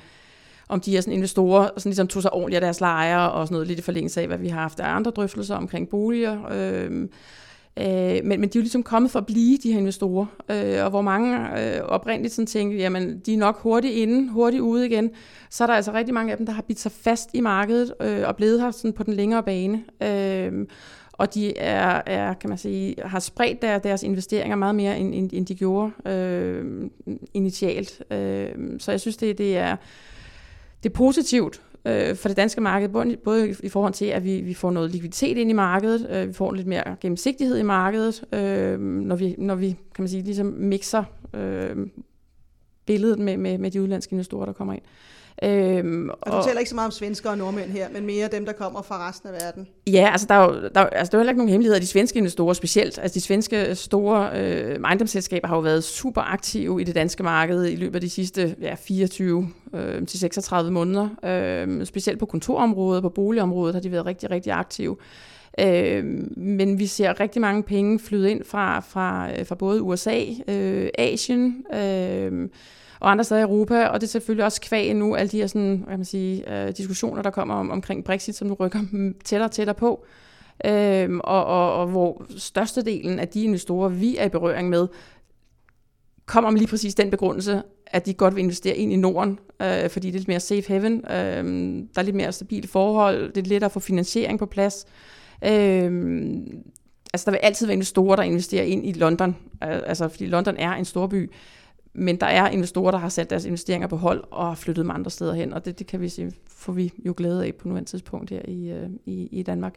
[0.69, 3.53] om de her sådan investorer sådan ligesom tog sig ordentligt af deres lejere, og sådan
[3.53, 6.39] noget lidt i forlængelse af, hvad vi har haft af andre drøftelser omkring boliger.
[6.51, 7.07] Øh,
[7.79, 10.25] Øh, men, men de er jo ligesom kommet for at blive, de her investorer.
[10.51, 14.61] Øh, og hvor mange øh, oprindeligt sådan tænkte, jamen de er nok hurtigt inde, hurtigt
[14.61, 15.09] ude igen.
[15.49, 17.93] Så er der altså rigtig mange af dem, der har bidt sig fast i markedet
[18.01, 19.83] øh, og blevet her sådan på den længere bane.
[20.03, 20.67] Øh,
[21.17, 25.15] og de er, er, kan man sige, har spredt der, deres investeringer meget mere, end,
[25.15, 26.89] end, end de gjorde øh,
[27.33, 28.03] initialt.
[28.11, 28.49] Øh,
[28.79, 29.75] så jeg synes, det, det er
[30.83, 34.41] det er positivt, øh, for det danske marked, både, både i forhold til, at vi,
[34.41, 38.23] vi får noget likviditet ind i markedet, øh, vi får lidt mere gennemsigtighed i markedet,
[38.33, 41.03] øh, når, vi, når vi, kan man sige, ligesom mixer
[41.33, 41.87] øh,
[42.85, 44.83] billedet med, med, med de udlandske investorer, der kommer ind.
[45.43, 48.45] Øhm, og du taler ikke så meget om svensker og nordmænd her, men mere dem,
[48.45, 49.67] der kommer fra resten af verden.
[49.87, 51.79] Ja, altså der er jo, der, altså, der er heller ikke nogen hemmeligheder.
[51.79, 56.81] De svenske investorer specielt, altså de svenske store øh, ejendomsselskaber har jo været super aktive
[56.81, 61.09] i det danske marked i løbet af de sidste ja, 24 øh, til 36 måneder.
[61.25, 64.97] Øh, specielt på kontorområdet, på boligområdet har de været rigtig, rigtig aktive.
[65.59, 66.03] Øh,
[66.37, 71.65] men vi ser rigtig mange penge flyde ind fra, fra, fra både USA, øh, Asien,
[71.73, 72.49] øh,
[72.99, 75.47] og andre steder i Europa, og det er selvfølgelig også kvæg nu, alle de her
[75.47, 78.79] sådan, hvad kan man sige, øh, diskussioner, der kommer om, omkring Brexit, som nu rykker
[79.25, 80.05] tættere og tættere på,
[80.65, 84.87] øh, og, og, og hvor størstedelen af de investorer, vi er i berøring med,
[86.25, 89.89] kommer med lige præcis den begrundelse, at de godt vil investere ind i Norden, øh,
[89.89, 91.45] fordi det er lidt mere safe haven, øh,
[91.95, 94.85] der er lidt mere stabile forhold, det er lettere at få finansiering på plads.
[95.45, 95.91] Øh,
[97.13, 100.55] altså der vil altid være investorer, der investerer ind i London, øh, altså fordi London
[100.57, 101.31] er en stor by.
[101.99, 104.91] Men der er investorer, der har sat deres investeringer på hold og har flyttet dem
[104.91, 107.67] andre steder hen, og det, det kan vi sige, får vi jo glæde af på
[107.67, 109.75] nuværende tidspunkt her i, øh, i, i Danmark.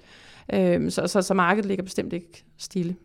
[0.54, 2.96] Øhm, så, så, så markedet ligger bestemt ikke stille.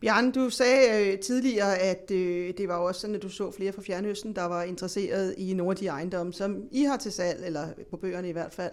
[0.00, 3.72] Bjørn, du sagde øh, tidligere, at øh, det var også sådan, at du så flere
[3.72, 7.46] fra Fjernøsten, der var interesseret i nogle af de ejendomme, som I har til salg,
[7.46, 8.72] eller på bøgerne i hvert fald.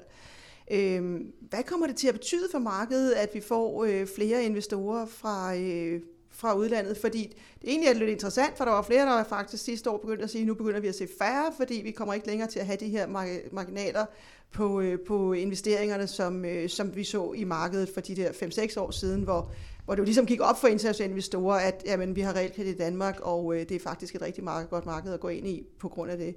[0.72, 5.06] Øh, hvad kommer det til at betyde for markedet, at vi får øh, flere investorer
[5.06, 6.02] fra, øh,
[6.34, 9.90] fra udlandet, fordi det egentlig er lidt interessant, for der var flere, der faktisk sidste
[9.90, 12.28] år begyndte at sige, at nu begynder vi at se færre, fordi vi kommer ikke
[12.28, 13.08] længere til at have de her
[13.52, 14.06] marginaler
[14.52, 18.80] på, øh, på investeringerne, som, øh, som vi så i markedet for de der 5-6
[18.80, 19.52] år siden, hvor,
[19.86, 22.78] hvor det jo ligesom gik op for internationale investorer, at jamen, vi har realkredit i
[22.78, 25.64] Danmark, og øh, det er faktisk et rigtig meget godt marked at gå ind i
[25.80, 26.36] på grund af det.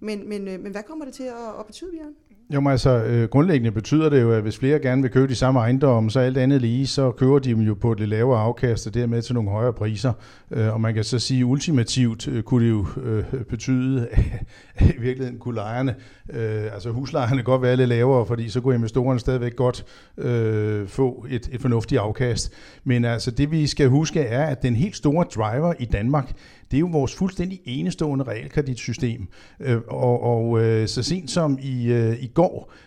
[0.00, 2.14] Men, men, øh, men hvad kommer det til at, at betyde, Bjørn?
[2.54, 5.34] Jo, men altså øh, grundlæggende betyder det jo, at hvis flere gerne vil købe de
[5.34, 8.40] samme ejendomme, så alt andet lige, så køber de dem jo på et lidt lavere
[8.40, 10.12] afkast, og dermed til nogle højere priser.
[10.50, 14.08] Øh, og man kan så sige, ultimativt øh, kunne det jo øh, betyde,
[14.74, 15.94] at i virkeligheden kunne lejerne,
[16.30, 19.84] øh, altså huslejerne godt være lidt lavere, fordi så kunne investorerne stadigvæk godt
[20.18, 22.52] øh, få et, et fornuftigt afkast.
[22.84, 26.32] Men altså det vi skal huske er, at den helt store driver i Danmark,
[26.70, 29.26] det er jo vores fuldstændig enestående realkreditsystem.
[29.60, 32.39] Øh, og og øh, så sent som i, øh, i går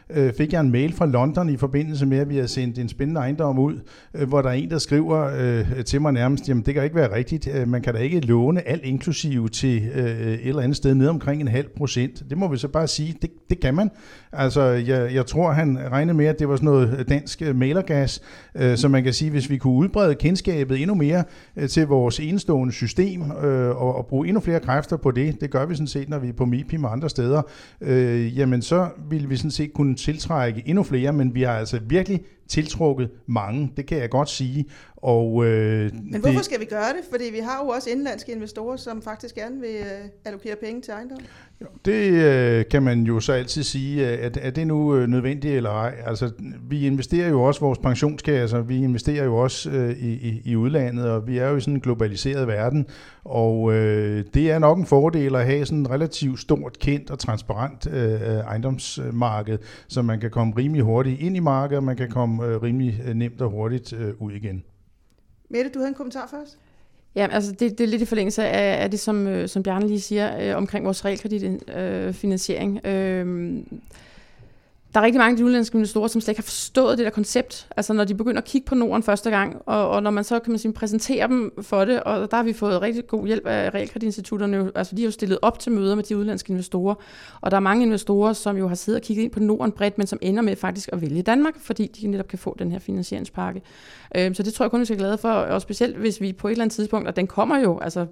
[0.10, 2.90] øh, fik jeg en mail fra London i forbindelse med, at vi har sendt en
[2.90, 3.80] spændende ejendom ud,
[4.14, 6.96] øh, hvor der er en, der skriver øh, til mig nærmest, jamen det kan ikke
[6.96, 10.78] være rigtigt, øh, man kan da ikke låne alt inklusive til øh, et eller andet
[10.78, 12.24] sted ned omkring en halv procent.
[12.30, 13.92] Det må vi så bare sige, det, det kan man.
[14.32, 17.56] Altså jeg, jeg tror, han regnede med, at det var sådan noget øh, dansk øh,
[17.56, 18.22] malergas,
[18.56, 21.24] øh, så man kan sige, hvis vi kunne udbrede kendskabet endnu mere
[21.58, 25.52] øh, til vores enestående system øh, og, og bruge endnu flere kræfter på det, det
[25.52, 27.42] gør vi sådan set, når vi er på MIPIM og andre steder,
[27.82, 31.80] øh, jamen så vil vi sådan set kunne tiltrække endnu flere, men vi har altså
[31.88, 34.66] virkelig tiltrukket mange, det kan jeg godt sige.
[34.98, 37.06] Og, øh, Men hvorfor det, skal vi gøre det?
[37.12, 40.92] Fordi vi har jo også indlandske investorer, som faktisk gerne vil øh, allokere penge til
[40.92, 41.18] ejendom.
[41.86, 45.70] Det øh, kan man jo så altid sige, at er det nu øh, nødvendigt eller
[45.70, 45.96] ej?
[46.06, 46.32] Altså,
[46.70, 51.28] vi investerer jo også vores pensionskasser, vi investerer jo også øh, i, i udlandet, og
[51.28, 52.86] vi er jo i sådan en globaliseret verden,
[53.26, 57.20] og øh, det er nok en fordel at have sådan en relativt stort, kendt og
[57.20, 62.33] transparent øh, ejendomsmarked, så man kan komme rimelig hurtigt ind i markedet, man kan komme
[62.42, 64.64] øh, rimelig nemt og hurtigt øh, ud igen.
[65.50, 66.58] Mette, du havde en kommentar først?
[67.16, 69.88] Ja, altså det, det er lidt i forlængelse af, af det, som, øh, som Bjarne
[69.88, 72.86] lige siger øh, omkring vores realkreditfinansiering.
[72.86, 73.64] Øh, øh,
[74.94, 77.12] der er rigtig mange af de udenlandske investorer, som slet ikke har forstået det der
[77.12, 77.68] koncept.
[77.78, 80.40] Altså når de begynder at kigge på Norden første gang, og, og når man så
[80.40, 83.48] kan man sige, præsentere dem for det, og der har vi fået rigtig god hjælp
[83.48, 84.72] af realkreditinstitutterne.
[84.76, 86.96] Altså de har jo stillet op til møder med de udenlandske investorer,
[87.42, 89.98] og der er mange investorer, som jo har siddet og kigget ind på Norden bredt,
[89.98, 92.80] men som ender med faktisk at vælge Danmark, fordi de netop kan få den her
[92.80, 93.62] finansieringspakke.
[94.16, 96.48] Øh, så det tror jeg kun, vi skal glade for, og specielt hvis vi på
[96.48, 98.08] et eller andet tidspunkt, og den kommer jo, altså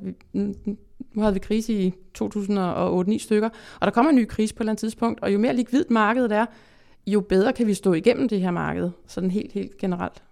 [1.14, 4.62] nu havde vi krise i 2008-9 stykker, og der kommer en ny krise på et
[4.62, 6.46] eller andet tidspunkt, og jo mere likvidt markedet er,
[7.08, 10.24] jo bedre kan vi stå igennem det her marked, sådan helt, helt generelt.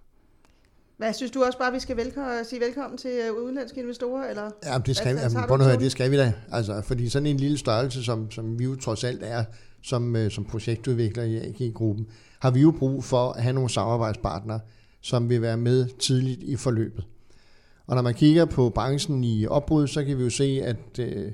[0.96, 4.30] Hvad synes du også bare, vi skal velkommen, sige velkommen til øh, udenlandske investorer?
[4.30, 4.50] Eller?
[4.64, 6.32] Ja, det skal, altså, jamen, prøv høre, det skal vi da.
[6.52, 9.44] Altså, fordi sådan en lille størrelse, som, som vi jo trods alt er
[9.82, 12.06] som, øh, som projektudvikler i AG-gruppen,
[12.40, 14.60] har vi jo brug for at have nogle samarbejdspartnere,
[15.00, 17.04] som vil være med tidligt i forløbet.
[17.86, 21.32] Og når man kigger på branchen i opbrud, så kan vi jo se, at øh,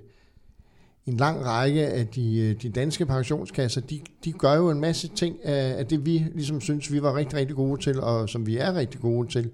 [1.06, 5.08] en lang række af de, øh, de danske pensionskasser, de, de gør jo en masse
[5.08, 8.46] ting af, af det, vi ligesom synes, vi var rigtig, rigtig gode til, og som
[8.46, 9.50] vi er rigtig gode til.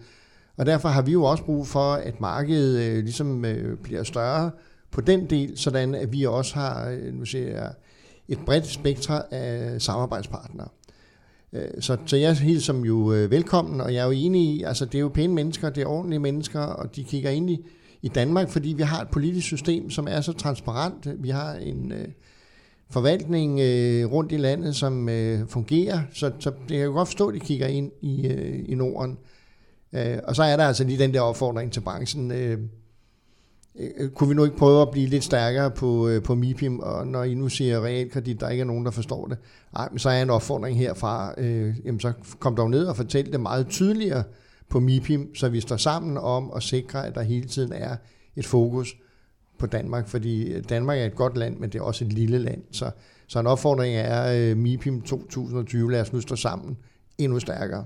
[0.57, 4.51] Og derfor har vi jo også brug for, at markedet øh, ligesom øh, bliver større
[4.91, 7.73] på den del, sådan at vi også har øh, nu siger jeg,
[8.29, 10.69] et bredt spektre af samarbejdspartnere.
[11.53, 14.62] Øh, så, så jeg hilser som jo øh, velkommen, og jeg er jo enig i,
[14.62, 17.67] altså det er jo pæne mennesker, det er ordentlige mennesker, og de kigger ind i,
[18.03, 21.09] i Danmark, fordi vi har et politisk system, som er så transparent.
[21.23, 22.09] Vi har en øh,
[22.91, 27.29] forvaltning øh, rundt i landet, som øh, fungerer, så, så det kan jo godt forstå,
[27.29, 29.19] at de kigger ind i, øh, i Norden.
[29.93, 32.31] Øh, og så er der altså lige den der opfordring til branchen.
[32.31, 32.59] Øh,
[33.79, 37.07] øh, kunne vi nu ikke prøve at blive lidt stærkere på, øh, på MIPIM, og
[37.07, 39.38] når I nu siger realkredit, der ikke er nogen, der forstår det,
[39.77, 43.33] ej, men så er en opfordring herfra, øh, jamen så kom dog ned og fortæl
[43.33, 44.23] det meget tydeligere,
[44.73, 47.97] på MIPIM, så vi står sammen om at sikre, at der hele tiden er
[48.37, 48.97] et fokus
[49.59, 52.63] på Danmark, fordi Danmark er et godt land, men det er også et lille land.
[52.71, 52.91] Så,
[53.27, 56.77] så en opfordring er uh, MIPIM 2020, lad os nu stå sammen
[57.19, 57.85] endnu stærkere.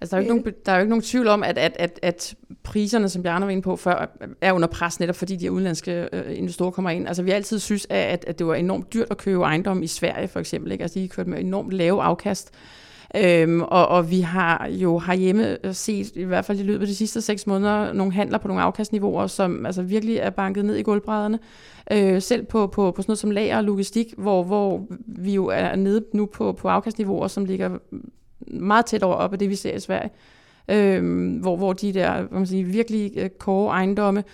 [0.00, 1.76] Altså, der er jo ikke nogen, der er jo ikke nogen tvivl om, at, at,
[1.78, 5.52] at, at priserne, som Bjarne var inde på før, er under pres netop fordi de
[5.52, 7.08] udenlandske øh, investorer kommer ind.
[7.08, 9.86] Altså, vi har altid synes, at, at det var enormt dyrt at købe ejendom i
[9.86, 10.72] Sverige, for eksempel.
[10.72, 10.82] Ikke?
[10.82, 12.50] Altså, de kørte med enormt lave afkast.
[13.16, 16.94] Øhm, og, og vi har jo herhjemme set, i hvert fald i løbet af de
[16.94, 20.82] sidste seks måneder, nogle handler på nogle afkastniveauer, som altså virkelig er banket ned i
[20.82, 21.38] gulvbrædderne.
[21.92, 25.46] Øh, selv på, på, på sådan noget som lager og logistik, hvor, hvor vi jo
[25.46, 27.78] er nede nu på, på afkastniveauer, som ligger
[28.46, 30.10] meget tæt over op af det, vi ser i Sverige.
[30.68, 34.24] Øh, hvor, hvor de der hvad man sige, virkelig øh, kåre ejendomme,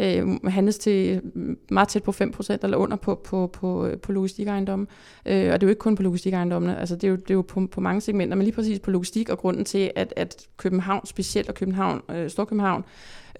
[0.00, 4.86] øh, handles til mm, meget tæt på 5% eller under på, på, på, på logistikejendomme.
[5.26, 7.34] Øh, og det er jo ikke kun på logistikejendommene, altså det er jo, det er
[7.34, 10.46] jo på, på mange segmenter, men lige præcis på logistik, og grunden til, at, at
[10.56, 12.84] København specielt, og København, øh, Storkøbenhavn,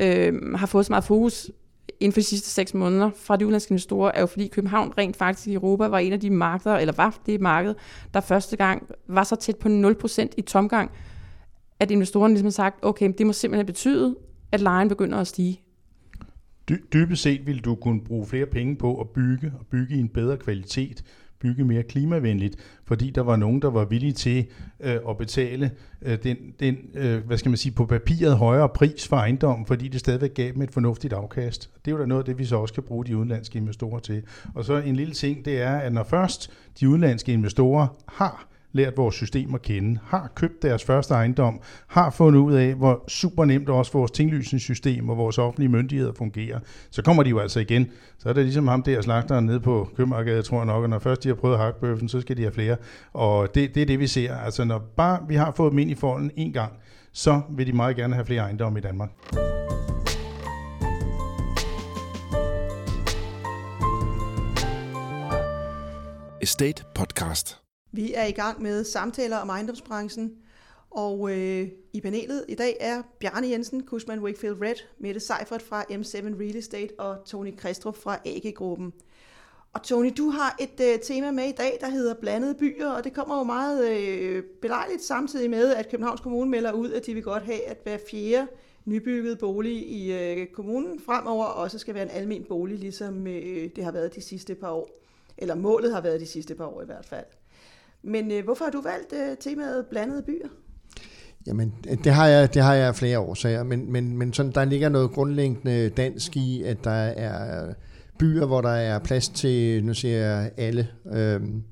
[0.01, 1.51] øh, har fået så meget fokus
[2.01, 5.17] inden for de sidste seks måneder fra de udenlandske investorer, er jo fordi København rent
[5.17, 7.75] faktisk i Europa var en af de markeder, eller var det marked,
[8.15, 10.91] der første gang var så tæt på 0% i tomgang,
[11.81, 14.17] at investorerne ligesom har sagt, okay, det må simpelthen betyde,
[14.53, 15.61] at lejen begynder at stige.
[16.69, 19.99] Dy- dybest set ville du kunne bruge flere penge på at bygge, og bygge i
[19.99, 21.05] en bedre kvalitet,
[21.41, 24.47] bygge mere klimavenligt, fordi der var nogen, der var villige til
[24.81, 25.71] øh, at betale
[26.03, 29.89] øh, den, den øh, hvad skal man sige, på papiret højere pris for ejendommen, fordi
[29.89, 31.71] det stadigvæk gav dem et fornuftigt afkast.
[31.85, 33.99] Det er jo da noget af det, vi så også kan bruge de udenlandske investorer
[33.99, 34.23] til.
[34.55, 36.51] Og så en lille ting, det er, at når først
[36.81, 42.11] de udenlandske investorer har lært vores system at kende, har købt deres første ejendom, har
[42.11, 46.59] fundet ud af, hvor super nemt også vores tinglysningssystem og vores offentlige myndigheder fungerer,
[46.91, 47.87] så kommer de jo altså igen.
[48.19, 50.99] Så er det ligesom ham der slagteren nede på Købmarkedet, tror jeg nok, og når
[50.99, 52.77] først de har prøvet hakbøffen, så skal de have flere.
[53.13, 54.37] Og det, det er det, vi ser.
[54.37, 56.73] Altså når bare vi har fået dem ind i folden en gang,
[57.13, 59.11] så vil de meget gerne have flere ejendomme i Danmark.
[66.43, 67.68] Estate Podcast.
[67.93, 70.37] Vi er i gang med samtaler om ejendomsbranchen,
[70.91, 75.83] og øh, i panelet i dag er Bjarne Jensen, Kussmann Wakefield Red, Mette Seifert fra
[75.83, 78.93] M7 Real Estate og Tony Kristrup fra AG-gruppen.
[79.73, 83.05] Og Tony, du har et øh, tema med i dag, der hedder blandede byer, og
[83.05, 87.15] det kommer jo meget øh, belejligt samtidig med, at Københavns Kommune melder ud, at de
[87.15, 88.47] vil godt have, at hver fjerde
[88.85, 93.85] nybygget bolig i øh, kommunen fremover også skal være en almen bolig, ligesom øh, det
[93.85, 94.91] har været de sidste par år.
[95.39, 97.25] Eller målet har været de sidste par år i hvert fald.
[98.09, 100.49] Men øh, hvorfor har du valgt øh, temaet blandede byer?
[101.47, 104.89] Jamen, det har jeg, det har jeg flere årsager, men, men, men sådan, der ligger
[104.89, 107.75] noget grundlæggende dansk i, at der er
[108.19, 110.89] byer, hvor der er plads til, nu siger jeg, alle.
[111.13, 111.63] Øhm,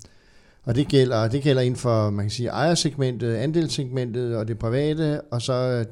[0.63, 5.21] og det gælder, det gælder inden for, man kan sige, ejersegmentet, andelssegmentet og det private,
[5.21, 5.85] og så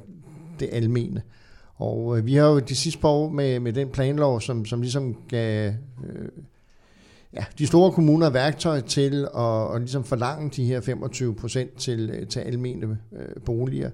[0.61, 1.23] det almene.
[1.77, 4.81] Og øh, vi har jo de sidste par år med, med den planlov, som, som
[4.81, 5.73] ligesom gav
[6.05, 6.29] øh,
[7.37, 12.11] ja, de store kommuner værktøj til at, at ligesom forlange de her 25 procent til,
[12.11, 13.91] øh, til almene øh, boliger.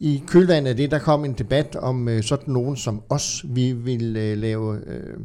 [0.00, 3.72] I kølvandet af det, der kom en debat om øh, sådan nogen som os, vi
[3.72, 5.16] vil øh, lave øh,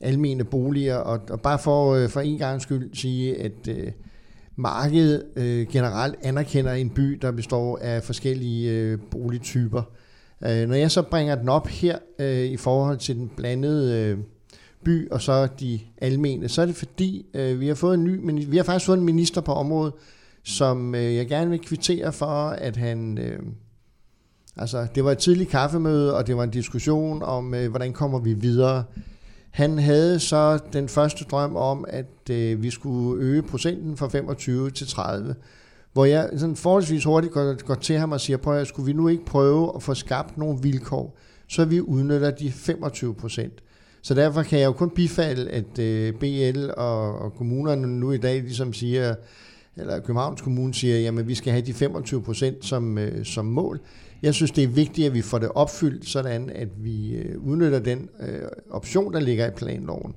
[0.00, 3.92] almene boliger, og, og bare for, øh, for en gang skyld sige, at øh,
[4.56, 9.82] markedet øh, generelt anerkender en by, der består af forskellige øh, boligtyper.
[10.44, 14.18] Øh, når jeg så bringer den op her øh, i forhold til den blandede øh,
[14.84, 18.44] by og så de almene, så er det fordi, øh, vi har fået en ny,
[18.50, 19.92] vi har faktisk fået en minister på området,
[20.42, 23.18] som øh, jeg gerne vil kvittere for, at han...
[23.18, 23.38] Øh,
[24.56, 28.18] altså, det var et tidligt kaffemøde, og det var en diskussion om, øh, hvordan kommer
[28.18, 28.84] vi videre.
[29.50, 34.70] Han havde så den første drøm om, at øh, vi skulle øge procenten fra 25
[34.70, 35.34] til 30
[35.94, 38.92] hvor jeg sådan forholdsvis hurtigt går, går til ham og siger, prøv at skulle vi
[38.92, 41.18] nu ikke prøve at få skabt nogle vilkår,
[41.48, 43.52] så vi udnytter de 25 procent.
[44.04, 48.16] Så derfor kan jeg jo kun bifalde, at øh, BL og, og kommunerne nu i
[48.16, 49.14] dag ligesom siger,
[49.76, 53.80] eller Københavns Kommune siger, jamen vi skal have de 25 procent som, øh, som mål.
[54.22, 57.78] Jeg synes, det er vigtigt, at vi får det opfyldt, sådan at vi øh, udnytter
[57.78, 60.14] den øh, option, der ligger i planloven.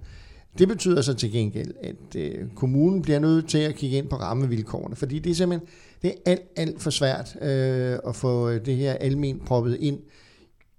[0.58, 4.16] Det betyder så til gengæld, at øh, kommunen bliver nødt til at kigge ind på
[4.16, 5.70] rammevilkårene, fordi det er simpelthen
[6.02, 10.00] det er alt, alt for svært øh, at få øh, det her almen proppet ind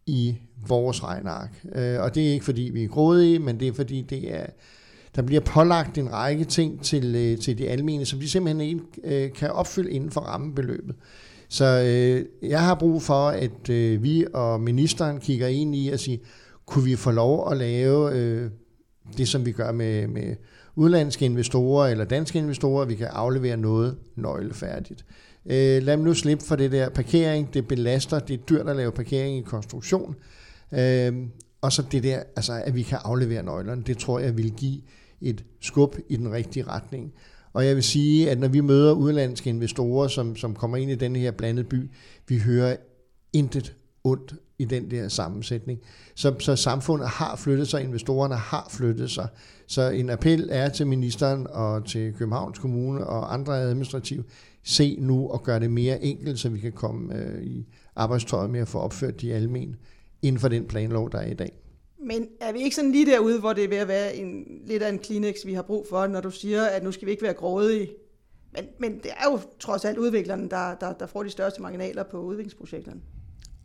[0.09, 0.37] i
[0.69, 1.65] vores regnark.
[1.75, 4.47] Øh, og det er ikke fordi, vi er grådige, men det er fordi, det er,
[5.17, 9.25] der bliver pålagt en række ting til, øh, til de almene, som de simpelthen ikke
[9.25, 10.95] øh, kan opfylde inden for rammebeløbet.
[11.49, 16.01] Så øh, jeg har brug for, at øh, vi og ministeren kigger ind i at
[16.01, 16.21] sige,
[16.67, 18.51] kunne vi få lov at lave øh,
[19.17, 20.37] det, som vi gør med, med
[20.77, 25.05] udlandske investorer eller danske investorer, vi kan aflevere noget nøglefærdigt.
[25.51, 28.77] Øh, lad dem nu slippe for det der parkering, det belaster, det er dyrt at
[28.77, 30.17] lave parkering i konstruktion.
[30.73, 31.13] Øh,
[31.61, 34.81] og så det der, altså at vi kan aflevere nøglerne, det tror jeg vil give
[35.21, 37.13] et skub i den rigtige retning.
[37.53, 40.95] Og jeg vil sige, at når vi møder udenlandske investorer, som, som kommer ind i
[40.95, 41.91] den her blandede by,
[42.29, 42.77] vi hører
[43.33, 43.75] intet
[44.05, 45.81] ondt i den der sammensætning.
[46.15, 49.29] Så, så samfundet har flyttet sig, investorerne har flyttet sig.
[49.67, 54.25] Så en appel er til ministeren og til Københavns Kommune og andre administrative,
[54.63, 58.61] se nu og gøre det mere enkelt, så vi kan komme øh, i arbejdstøjet med
[58.61, 59.77] at få opført de almen
[60.23, 61.53] inden for den planlov, der er i dag.
[62.01, 64.83] Men er vi ikke sådan lige derude, hvor det er ved at være en, lidt
[64.83, 67.23] af en Kleenex, vi har brug for, når du siger, at nu skal vi ikke
[67.23, 67.91] være grådige?
[68.53, 72.03] Men, men det er jo trods alt udviklerne, der, der, der får de største marginaler
[72.03, 73.01] på udviklingsprojekterne.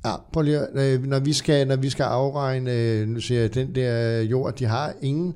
[0.05, 3.53] Ja, prøv lige, øh, når vi skal, når vi skal afregne, øh, nu siger jeg,
[3.53, 5.33] den der jord, de har ingen,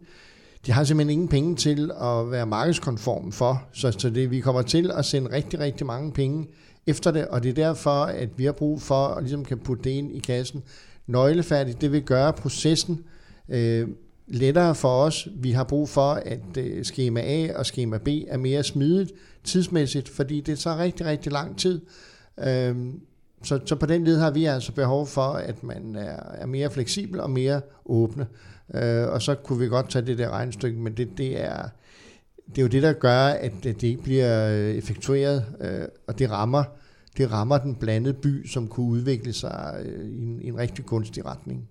[0.68, 4.61] de har simpelthen ingen penge til at være markedskonform for, så, så det, vi kommer
[4.61, 6.47] til at sende rigtig, rigtig mange penge
[6.88, 9.84] efter det, og det er derfor, at vi har brug for at ligesom kan putte
[9.84, 10.63] det ind i kassen
[11.07, 11.82] nøglefærdigt.
[11.82, 13.03] Det vil gøre processen
[13.49, 13.88] øh,
[14.28, 15.28] lettere for os.
[15.36, 19.11] Vi har brug for, at øh, skema A og skema B er mere smidigt
[19.43, 21.82] tidsmæssigt, fordi det tager rigtig, rigtig lang tid.
[22.39, 22.76] Øh,
[23.47, 26.71] så, så på den led har vi altså behov for, at man er, er mere
[26.71, 28.27] fleksibel og mere åbne.
[28.73, 31.69] Øh, og så kunne vi godt tage det der regnstykke, men det, det er
[32.47, 36.31] det er jo det, der gør, at det ikke bliver øh, effektueret, øh, og det
[36.31, 36.63] rammer,
[37.17, 40.85] det rammer den blandede by, som kunne udvikle sig øh, i, en, i en rigtig
[40.85, 41.69] kunstig retning.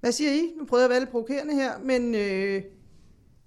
[0.00, 0.52] Hvad siger I?
[0.58, 2.62] Nu prøver jeg at være lidt provokerende her, men øh,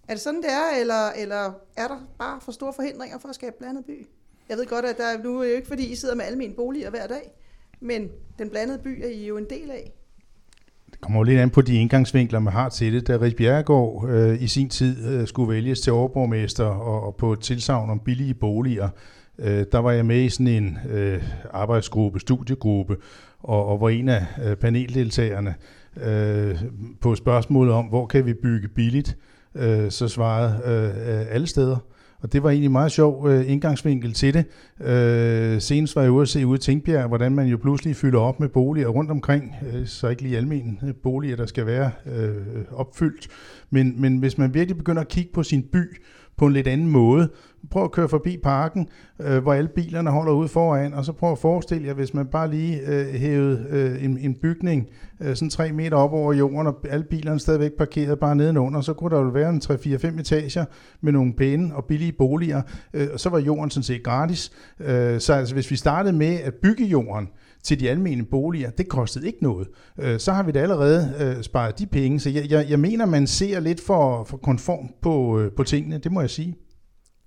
[0.07, 3.35] er det sådan, det er, eller, eller er der bare for store forhindringer for at
[3.35, 4.07] skabe blandet by?
[4.49, 6.89] Jeg ved godt, at der, nu er jo ikke, fordi I sidder med almindelige boliger
[6.89, 7.38] hver dag,
[7.79, 8.09] men
[8.39, 9.91] den blandede by er I jo en del af.
[10.91, 13.07] Det kommer jo lidt an på de indgangsvinkler, man har til det.
[13.07, 17.33] Da Ries Bjerregaard øh, i sin tid øh, skulle vælges til overborgmester og, og på
[17.33, 18.89] et tilsavn om billige boliger,
[19.39, 22.97] øh, der var jeg med i sådan en øh, arbejdsgruppe, studiegruppe,
[23.39, 25.55] og, og var en af øh, paneldeltagerne
[26.03, 26.61] øh,
[27.01, 29.17] på spørgsmålet om, hvor kan vi bygge billigt,
[29.55, 31.77] øh, så svarede øh, alle steder.
[32.21, 34.45] Og det var egentlig en meget sjov øh, indgangsvinkel til det.
[34.87, 38.19] Øh, senest var jeg ude at se ude i Tingbjerg, hvordan man jo pludselig fylder
[38.19, 41.91] op med boliger rundt omkring, øh, så ikke lige almindelige øh, boliger, der skal være
[42.05, 42.31] øh,
[42.71, 43.27] opfyldt.
[43.69, 46.01] Men, men hvis man virkelig begynder at kigge på sin by
[46.37, 47.29] på en lidt anden måde,
[47.71, 48.87] prøv at køre forbi parken,
[49.21, 52.25] øh, hvor alle bilerne holder ude foran, og så prøv at forestille jer, hvis man
[52.25, 54.87] bare lige øh, hævede øh, en, en bygning
[55.21, 58.93] øh, sådan tre meter op over jorden, og alle bilerne stadigvæk parkeret bare nedenunder, så
[58.93, 60.65] kunne der jo være en 3-4-5 etager
[61.01, 62.61] med nogle pæne og billige boliger,
[62.93, 64.51] øh, og så var jorden sådan set gratis.
[64.79, 67.27] Øh, så altså, hvis vi startede med at bygge jorden,
[67.63, 69.67] til de almene boliger, det kostede ikke noget.
[69.99, 73.05] Øh, så har vi da allerede øh, sparet de penge, så jeg, jeg, jeg mener,
[73.05, 76.55] man ser lidt for, for konform på, øh, på tingene, det må jeg sige.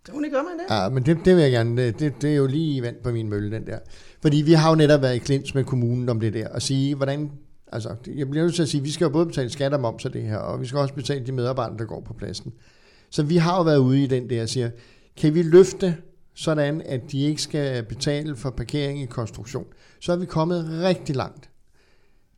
[0.06, 0.74] Tony, gør man det?
[0.74, 1.92] Ja, men det, det vil jeg gerne.
[1.92, 3.78] Det, det er jo lige vand på min mølle, den der.
[4.22, 6.94] Fordi vi har jo netop været i klins med kommunen om det der, og sige,
[6.94, 7.30] hvordan,
[7.72, 9.80] Altså, jeg bliver nødt til at sige, at vi skal jo både betale skat og
[9.80, 12.52] moms af det her, og vi skal også betale de medarbejdere, der går på pladsen.
[13.10, 14.70] Så vi har jo været ude i den der og siger,
[15.16, 15.96] kan vi løfte
[16.34, 19.66] sådan, at de ikke skal betale for parkering i konstruktion,
[20.00, 21.50] så er vi kommet rigtig langt.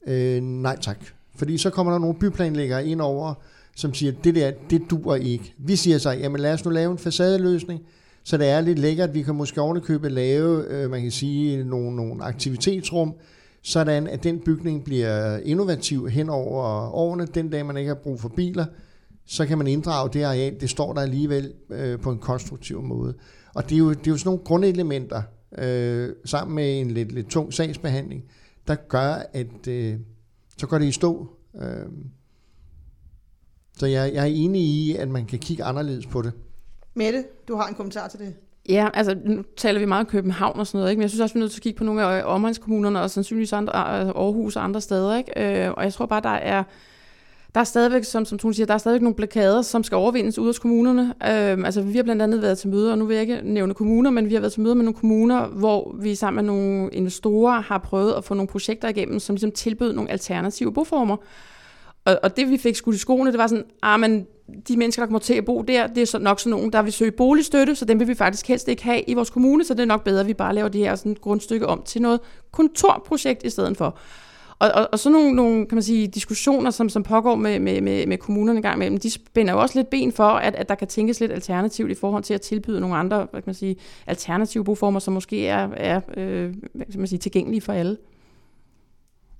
[0.06, 1.04] Øh, nej tak.
[1.36, 3.34] Fordi så kommer der nogle byplanlæggere ind over,
[3.77, 5.55] som siger, det der, det dur ikke.
[5.59, 7.81] Vi siger så, jamen lad os nu lave en facadeløsning,
[8.25, 9.14] så det er lidt lækkert.
[9.14, 13.14] Vi kan måske ovenikøbet lave, øh, man kan sige, nogle, nogle aktivitetsrum,
[13.62, 16.64] sådan at den bygning bliver innovativ hen over
[16.95, 17.27] årene.
[17.27, 18.66] Den dag, man ikke har brug for biler,
[19.27, 20.61] så kan man inddrage det areal.
[20.61, 23.14] Det står der alligevel øh, på en konstruktiv måde.
[23.55, 25.22] Og det er jo, det er jo sådan nogle grundelementer,
[25.59, 28.25] øh, sammen med en lidt, lidt tung sagsbehandling,
[28.68, 29.97] der gør, at øh,
[30.59, 31.29] så går det i stå.
[31.62, 31.87] Øh,
[33.79, 36.33] så jeg, jeg er enig i, at man kan kigge anderledes på det.
[36.95, 38.35] Mette, du har en kommentar til det.
[38.68, 40.99] Ja, altså nu taler vi meget om København og sådan noget, ikke?
[40.99, 43.11] men jeg synes også, vi er nødt til at kigge på nogle af omegnskommunerne, og
[43.11, 45.16] sandsynligvis andre, altså Aarhus og andre steder.
[45.16, 45.66] Ikke?
[45.66, 46.62] Øh, og jeg tror bare, der er,
[47.55, 50.39] der er stadigvæk, som, som Tone siger, der er stadigvæk nogle blokader, som skal overvindes
[50.39, 51.03] ud af kommunerne.
[51.03, 53.75] Øh, altså vi har blandt andet været til møder, og nu vil jeg ikke nævne
[53.75, 56.91] kommuner, men vi har været til møder med nogle kommuner, hvor vi sammen med nogle
[56.93, 61.16] investorer har prøvet at få nogle projekter igennem, som ligesom tilbød nogle alternative boformer.
[62.05, 64.26] Og, og det vi fik skudt i skoene, det var sådan, ah, men
[64.68, 66.82] de mennesker, der kommer til at bo der, det er så nok sådan nogen, der
[66.82, 69.74] vil søge boligstøtte, så dem vil vi faktisk helst ikke have i vores kommune, så
[69.74, 72.20] det er nok bedre, at vi bare laver det her sådan grundstykke om til noget
[72.52, 73.98] kontorprojekt i stedet for.
[74.59, 77.80] Og, og, og sådan nogle, nogle kan man sige, diskussioner, som, som pågår med, med,
[77.80, 80.68] med, med kommunerne en gang imellem, de spænder jo også lidt ben for, at, at
[80.68, 83.55] der kan tænkes lidt alternativt i forhold til at tilbyde nogle andre hvad kan man
[83.55, 83.76] sige,
[84.07, 87.96] alternative boformer, som måske er, er øh, hvad kan man sige, tilgængelige for alle.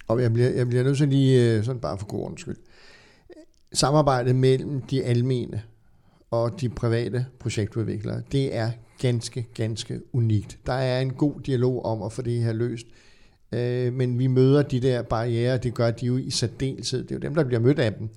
[0.09, 2.57] Og jeg bliver, jeg bliver nødt til lige, øh, sådan bare for god ordens skyld,
[3.72, 5.62] samarbejdet mellem de almene
[6.30, 10.59] og de private projektudviklere, det er ganske, ganske unikt.
[10.66, 12.86] Der er en god dialog om at få det her løst,
[13.52, 17.02] øh, men vi møder de der barriere, det gør de jo i særdeleshed.
[17.02, 18.09] Det er jo dem, der bliver mødt af dem.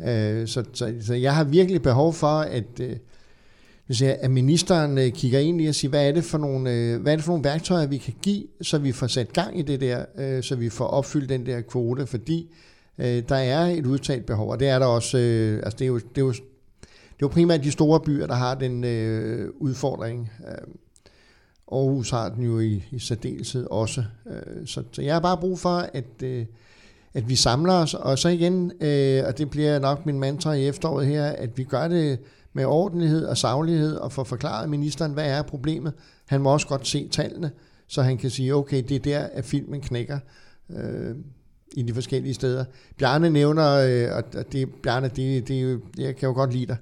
[0.00, 2.96] Øh, så, så, så jeg har virkelig behov for, at, øh,
[3.86, 7.02] hvis at ministeren øh, kigger ind i og siger, hvad er, det for nogle, øh,
[7.02, 9.62] hvad er det for nogle værktøjer, vi kan give, så vi får sat gang i
[9.62, 12.50] det der, øh, så vi får opfyldt den der kvote, fordi
[12.98, 15.18] der er et udtalt behov, og det er der også,
[15.62, 16.40] altså det er jo, det er jo, det
[17.10, 20.30] er jo primært de store byer, der har den øh, udfordring.
[21.72, 24.04] Aarhus har den jo i, i særdeleshed også.
[24.66, 26.46] Så, så jeg har bare brug for, at, øh,
[27.14, 30.66] at vi samler os, og så igen, øh, og det bliver nok min mantra i
[30.66, 32.18] efteråret her, at vi gør det
[32.52, 35.92] med ordentlighed og saglighed, og få forklaret ministeren, hvad er problemet.
[36.26, 37.50] Han må også godt se tallene,
[37.88, 40.18] så han kan sige, okay, det er der, at filmen knækker.
[40.70, 41.14] Øh,
[41.76, 42.64] i de forskellige steder.
[42.98, 46.76] Bjarne nævner, øh, og det, Bjarne, det, det, jeg kan jo godt lide dig,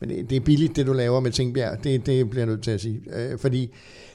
[0.00, 2.62] men det, det er billigt, det du laver med Tingbjerg, det, det bliver jeg nødt
[2.62, 3.00] til at sige.
[3.16, 3.70] Øh, fordi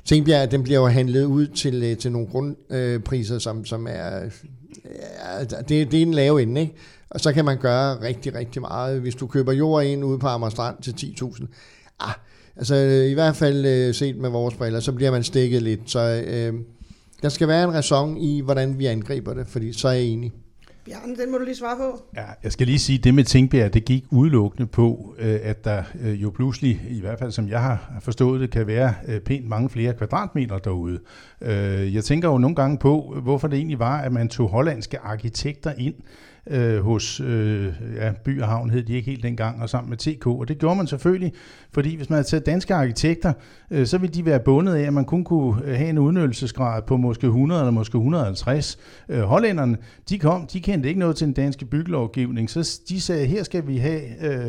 [0.05, 4.29] Tingbjerg, den bliver jo handlet ud til, øh, til nogle grundpriser, som, som er,
[5.25, 6.75] ja, det, det er en lave ende, ikke?
[7.09, 9.01] Og så kan man gøre rigtig, rigtig meget.
[9.01, 11.45] Hvis du køber jord ind ude på Amager Strand til 10.000,
[11.99, 12.13] ah,
[12.55, 12.75] altså
[13.09, 15.81] i hvert fald set med vores briller, så bliver man stikket lidt.
[15.85, 16.53] Så øh,
[17.21, 20.33] der skal være en ræson i, hvordan vi angriber det, fordi så er jeg enig.
[20.85, 22.01] Bjarne, den må du lige svare på.
[22.15, 25.65] Ja, jeg skal lige sige, at det med Tingbjerg, det gik udelukkende på, øh, at
[25.65, 29.19] der øh, jo pludselig, i hvert fald som jeg har forstået det, kan være øh,
[29.19, 30.99] pænt mange flere kvadratmeter derude.
[31.93, 35.73] Jeg tænker jo nogle gange på, hvorfor det egentlig var, at man tog hollandske arkitekter
[35.77, 35.95] ind,
[36.49, 39.97] øh, hos øh, ja, By og Havn hed de ikke helt dengang, og sammen med
[39.97, 40.27] TK.
[40.27, 41.33] Og det gjorde man selvfølgelig,
[41.71, 43.33] fordi hvis man havde taget danske arkitekter,
[43.71, 46.81] øh, så ville de være bundet af, at man kun kunne øh, have en udnyttelsesgrad
[46.81, 48.77] på måske 100 eller måske 150.
[49.09, 49.77] Øh, hollænderne,
[50.09, 53.67] de kom, de kendte ikke noget til den danske byggelovgivning, så de sagde, her skal
[53.67, 54.01] vi have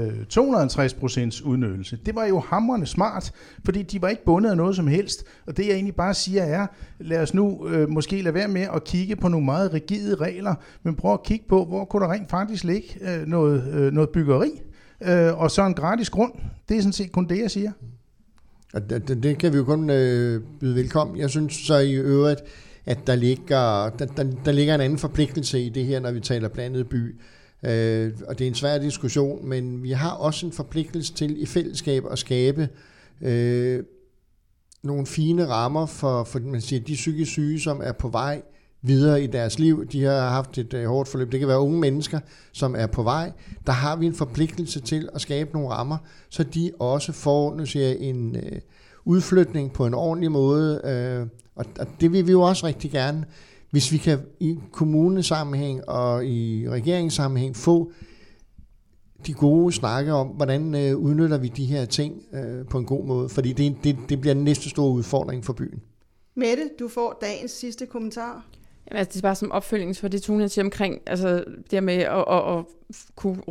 [0.08, 1.98] øh, 250 procents udnyttelse.
[2.06, 3.32] Det var jo hamrende smart,
[3.64, 5.24] fordi de var ikke bundet af noget som helst.
[5.46, 6.66] Og det jeg egentlig bare siger er,
[6.98, 10.54] lad os nu øh, måske lade være med at kigge på nogle meget rigide regler,
[10.82, 14.10] men prøv at kigge på, hvor kunne der rent faktisk ligge øh, noget, øh, noget
[14.10, 14.50] byggeri,
[15.02, 16.32] øh, og så en gratis grund.
[16.68, 17.72] Det er sådan set kun det, jeg siger.
[18.74, 21.16] Og det, det, det kan vi jo kun øh, byde velkommen.
[21.16, 22.40] Jeg synes så i øvrigt,
[22.86, 26.20] at der ligger, der, der, der ligger en anden forpligtelse i det her, når vi
[26.20, 27.20] taler blandet by.
[27.62, 31.46] Øh, og det er en svær diskussion, men vi har også en forpligtelse til i
[31.46, 32.68] fællesskab at skabe
[33.20, 33.82] øh,
[34.82, 38.42] nogle fine rammer for, for man siger, de psykisk syge, som er på vej
[38.82, 39.86] videre i deres liv.
[39.86, 41.32] De har haft et øh, hårdt forløb.
[41.32, 42.20] Det kan være unge mennesker,
[42.52, 43.32] som er på vej.
[43.66, 45.98] Der har vi en forpligtelse til at skabe nogle rammer,
[46.28, 48.60] så de også får nu siger jeg, en øh,
[49.04, 50.80] udflytning på en ordentlig måde.
[50.84, 53.24] Øh, og, og det vil vi jo også rigtig gerne,
[53.70, 57.92] hvis vi kan i kommunesammenhæng og i regeringssammenhæng få
[59.26, 63.04] de gode snakke om, hvordan øh, udnytter vi de her ting øh, på en god
[63.04, 65.82] måde, fordi det, det, det bliver den næste store udfordring for byen.
[66.34, 68.46] Mette, du får dagens sidste kommentar.
[68.90, 71.94] Jamen, altså, det er bare som opfølgning for det, Tone siger omkring, altså det med
[71.94, 72.64] at, at, at
[73.16, 73.42] kunne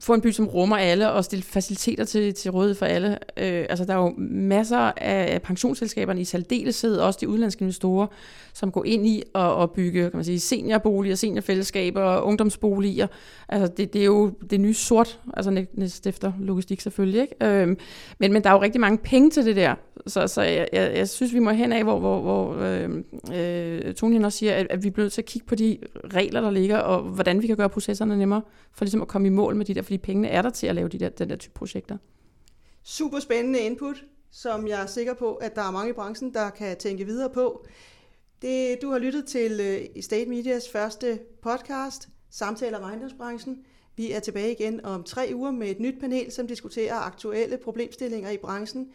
[0.00, 3.10] få en by, som rummer alle, og stille faciliteter til, til rådighed for alle.
[3.36, 8.06] Øh, altså, der er jo masser af pensionsselskaberne i særdeleshed, også de udenlandske investorer,
[8.52, 13.06] som går ind i at, at bygge kan man sige, seniorboliger, seniorfællesskaber og ungdomsboliger.
[13.48, 17.20] Altså, det, det er jo det nye sort, altså næst efter logistik selvfølgelig.
[17.20, 17.46] Ikke?
[17.46, 17.76] Øh,
[18.18, 19.74] men, men der er jo rigtig mange penge til det der,
[20.06, 23.80] så, så jeg, jeg, jeg synes, vi må hen af, hvor, hvor, hvor øhm, øh,
[23.84, 25.78] øh, Tony også siger, at, at vi bliver nødt til at kigge på de
[26.14, 28.42] regler, der ligger, og hvordan vi kan gøre processerne nemmere,
[28.72, 30.74] for ligesom at komme i mål med de der, fordi pengene er der til at
[30.74, 31.96] lave de der, den der type projekter.
[32.82, 36.50] Super spændende input, som jeg er sikker på, at der er mange i branchen, der
[36.50, 37.66] kan tænke videre på.
[38.42, 43.64] Det, du har lyttet til øh, uh, State Medias første podcast, Samtaler om ejendomsbranchen.
[43.96, 48.30] Vi er tilbage igen om tre uger med et nyt panel, som diskuterer aktuelle problemstillinger
[48.30, 48.88] i branchen.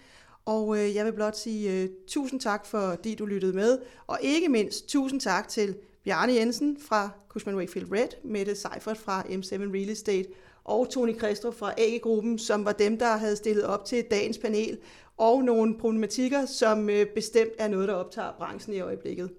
[0.45, 3.79] Og øh, jeg vil blot sige øh, tusind tak, fordi du lyttede med.
[4.07, 9.21] Og ikke mindst tusind tak til Bjarne Jensen fra Cushman Wakefield Red, Mette Seifert fra
[9.21, 10.25] M7 Real Estate
[10.65, 14.77] og Tony Kristrup fra AG-gruppen, som var dem, der havde stillet op til dagens panel,
[15.17, 19.29] og nogle problematikker, som øh, bestemt er noget, der optager branchen i øjeblikket.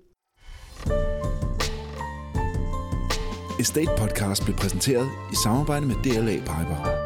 [3.60, 7.03] Estate Podcast blev præsenteret i samarbejde med DLA Piper.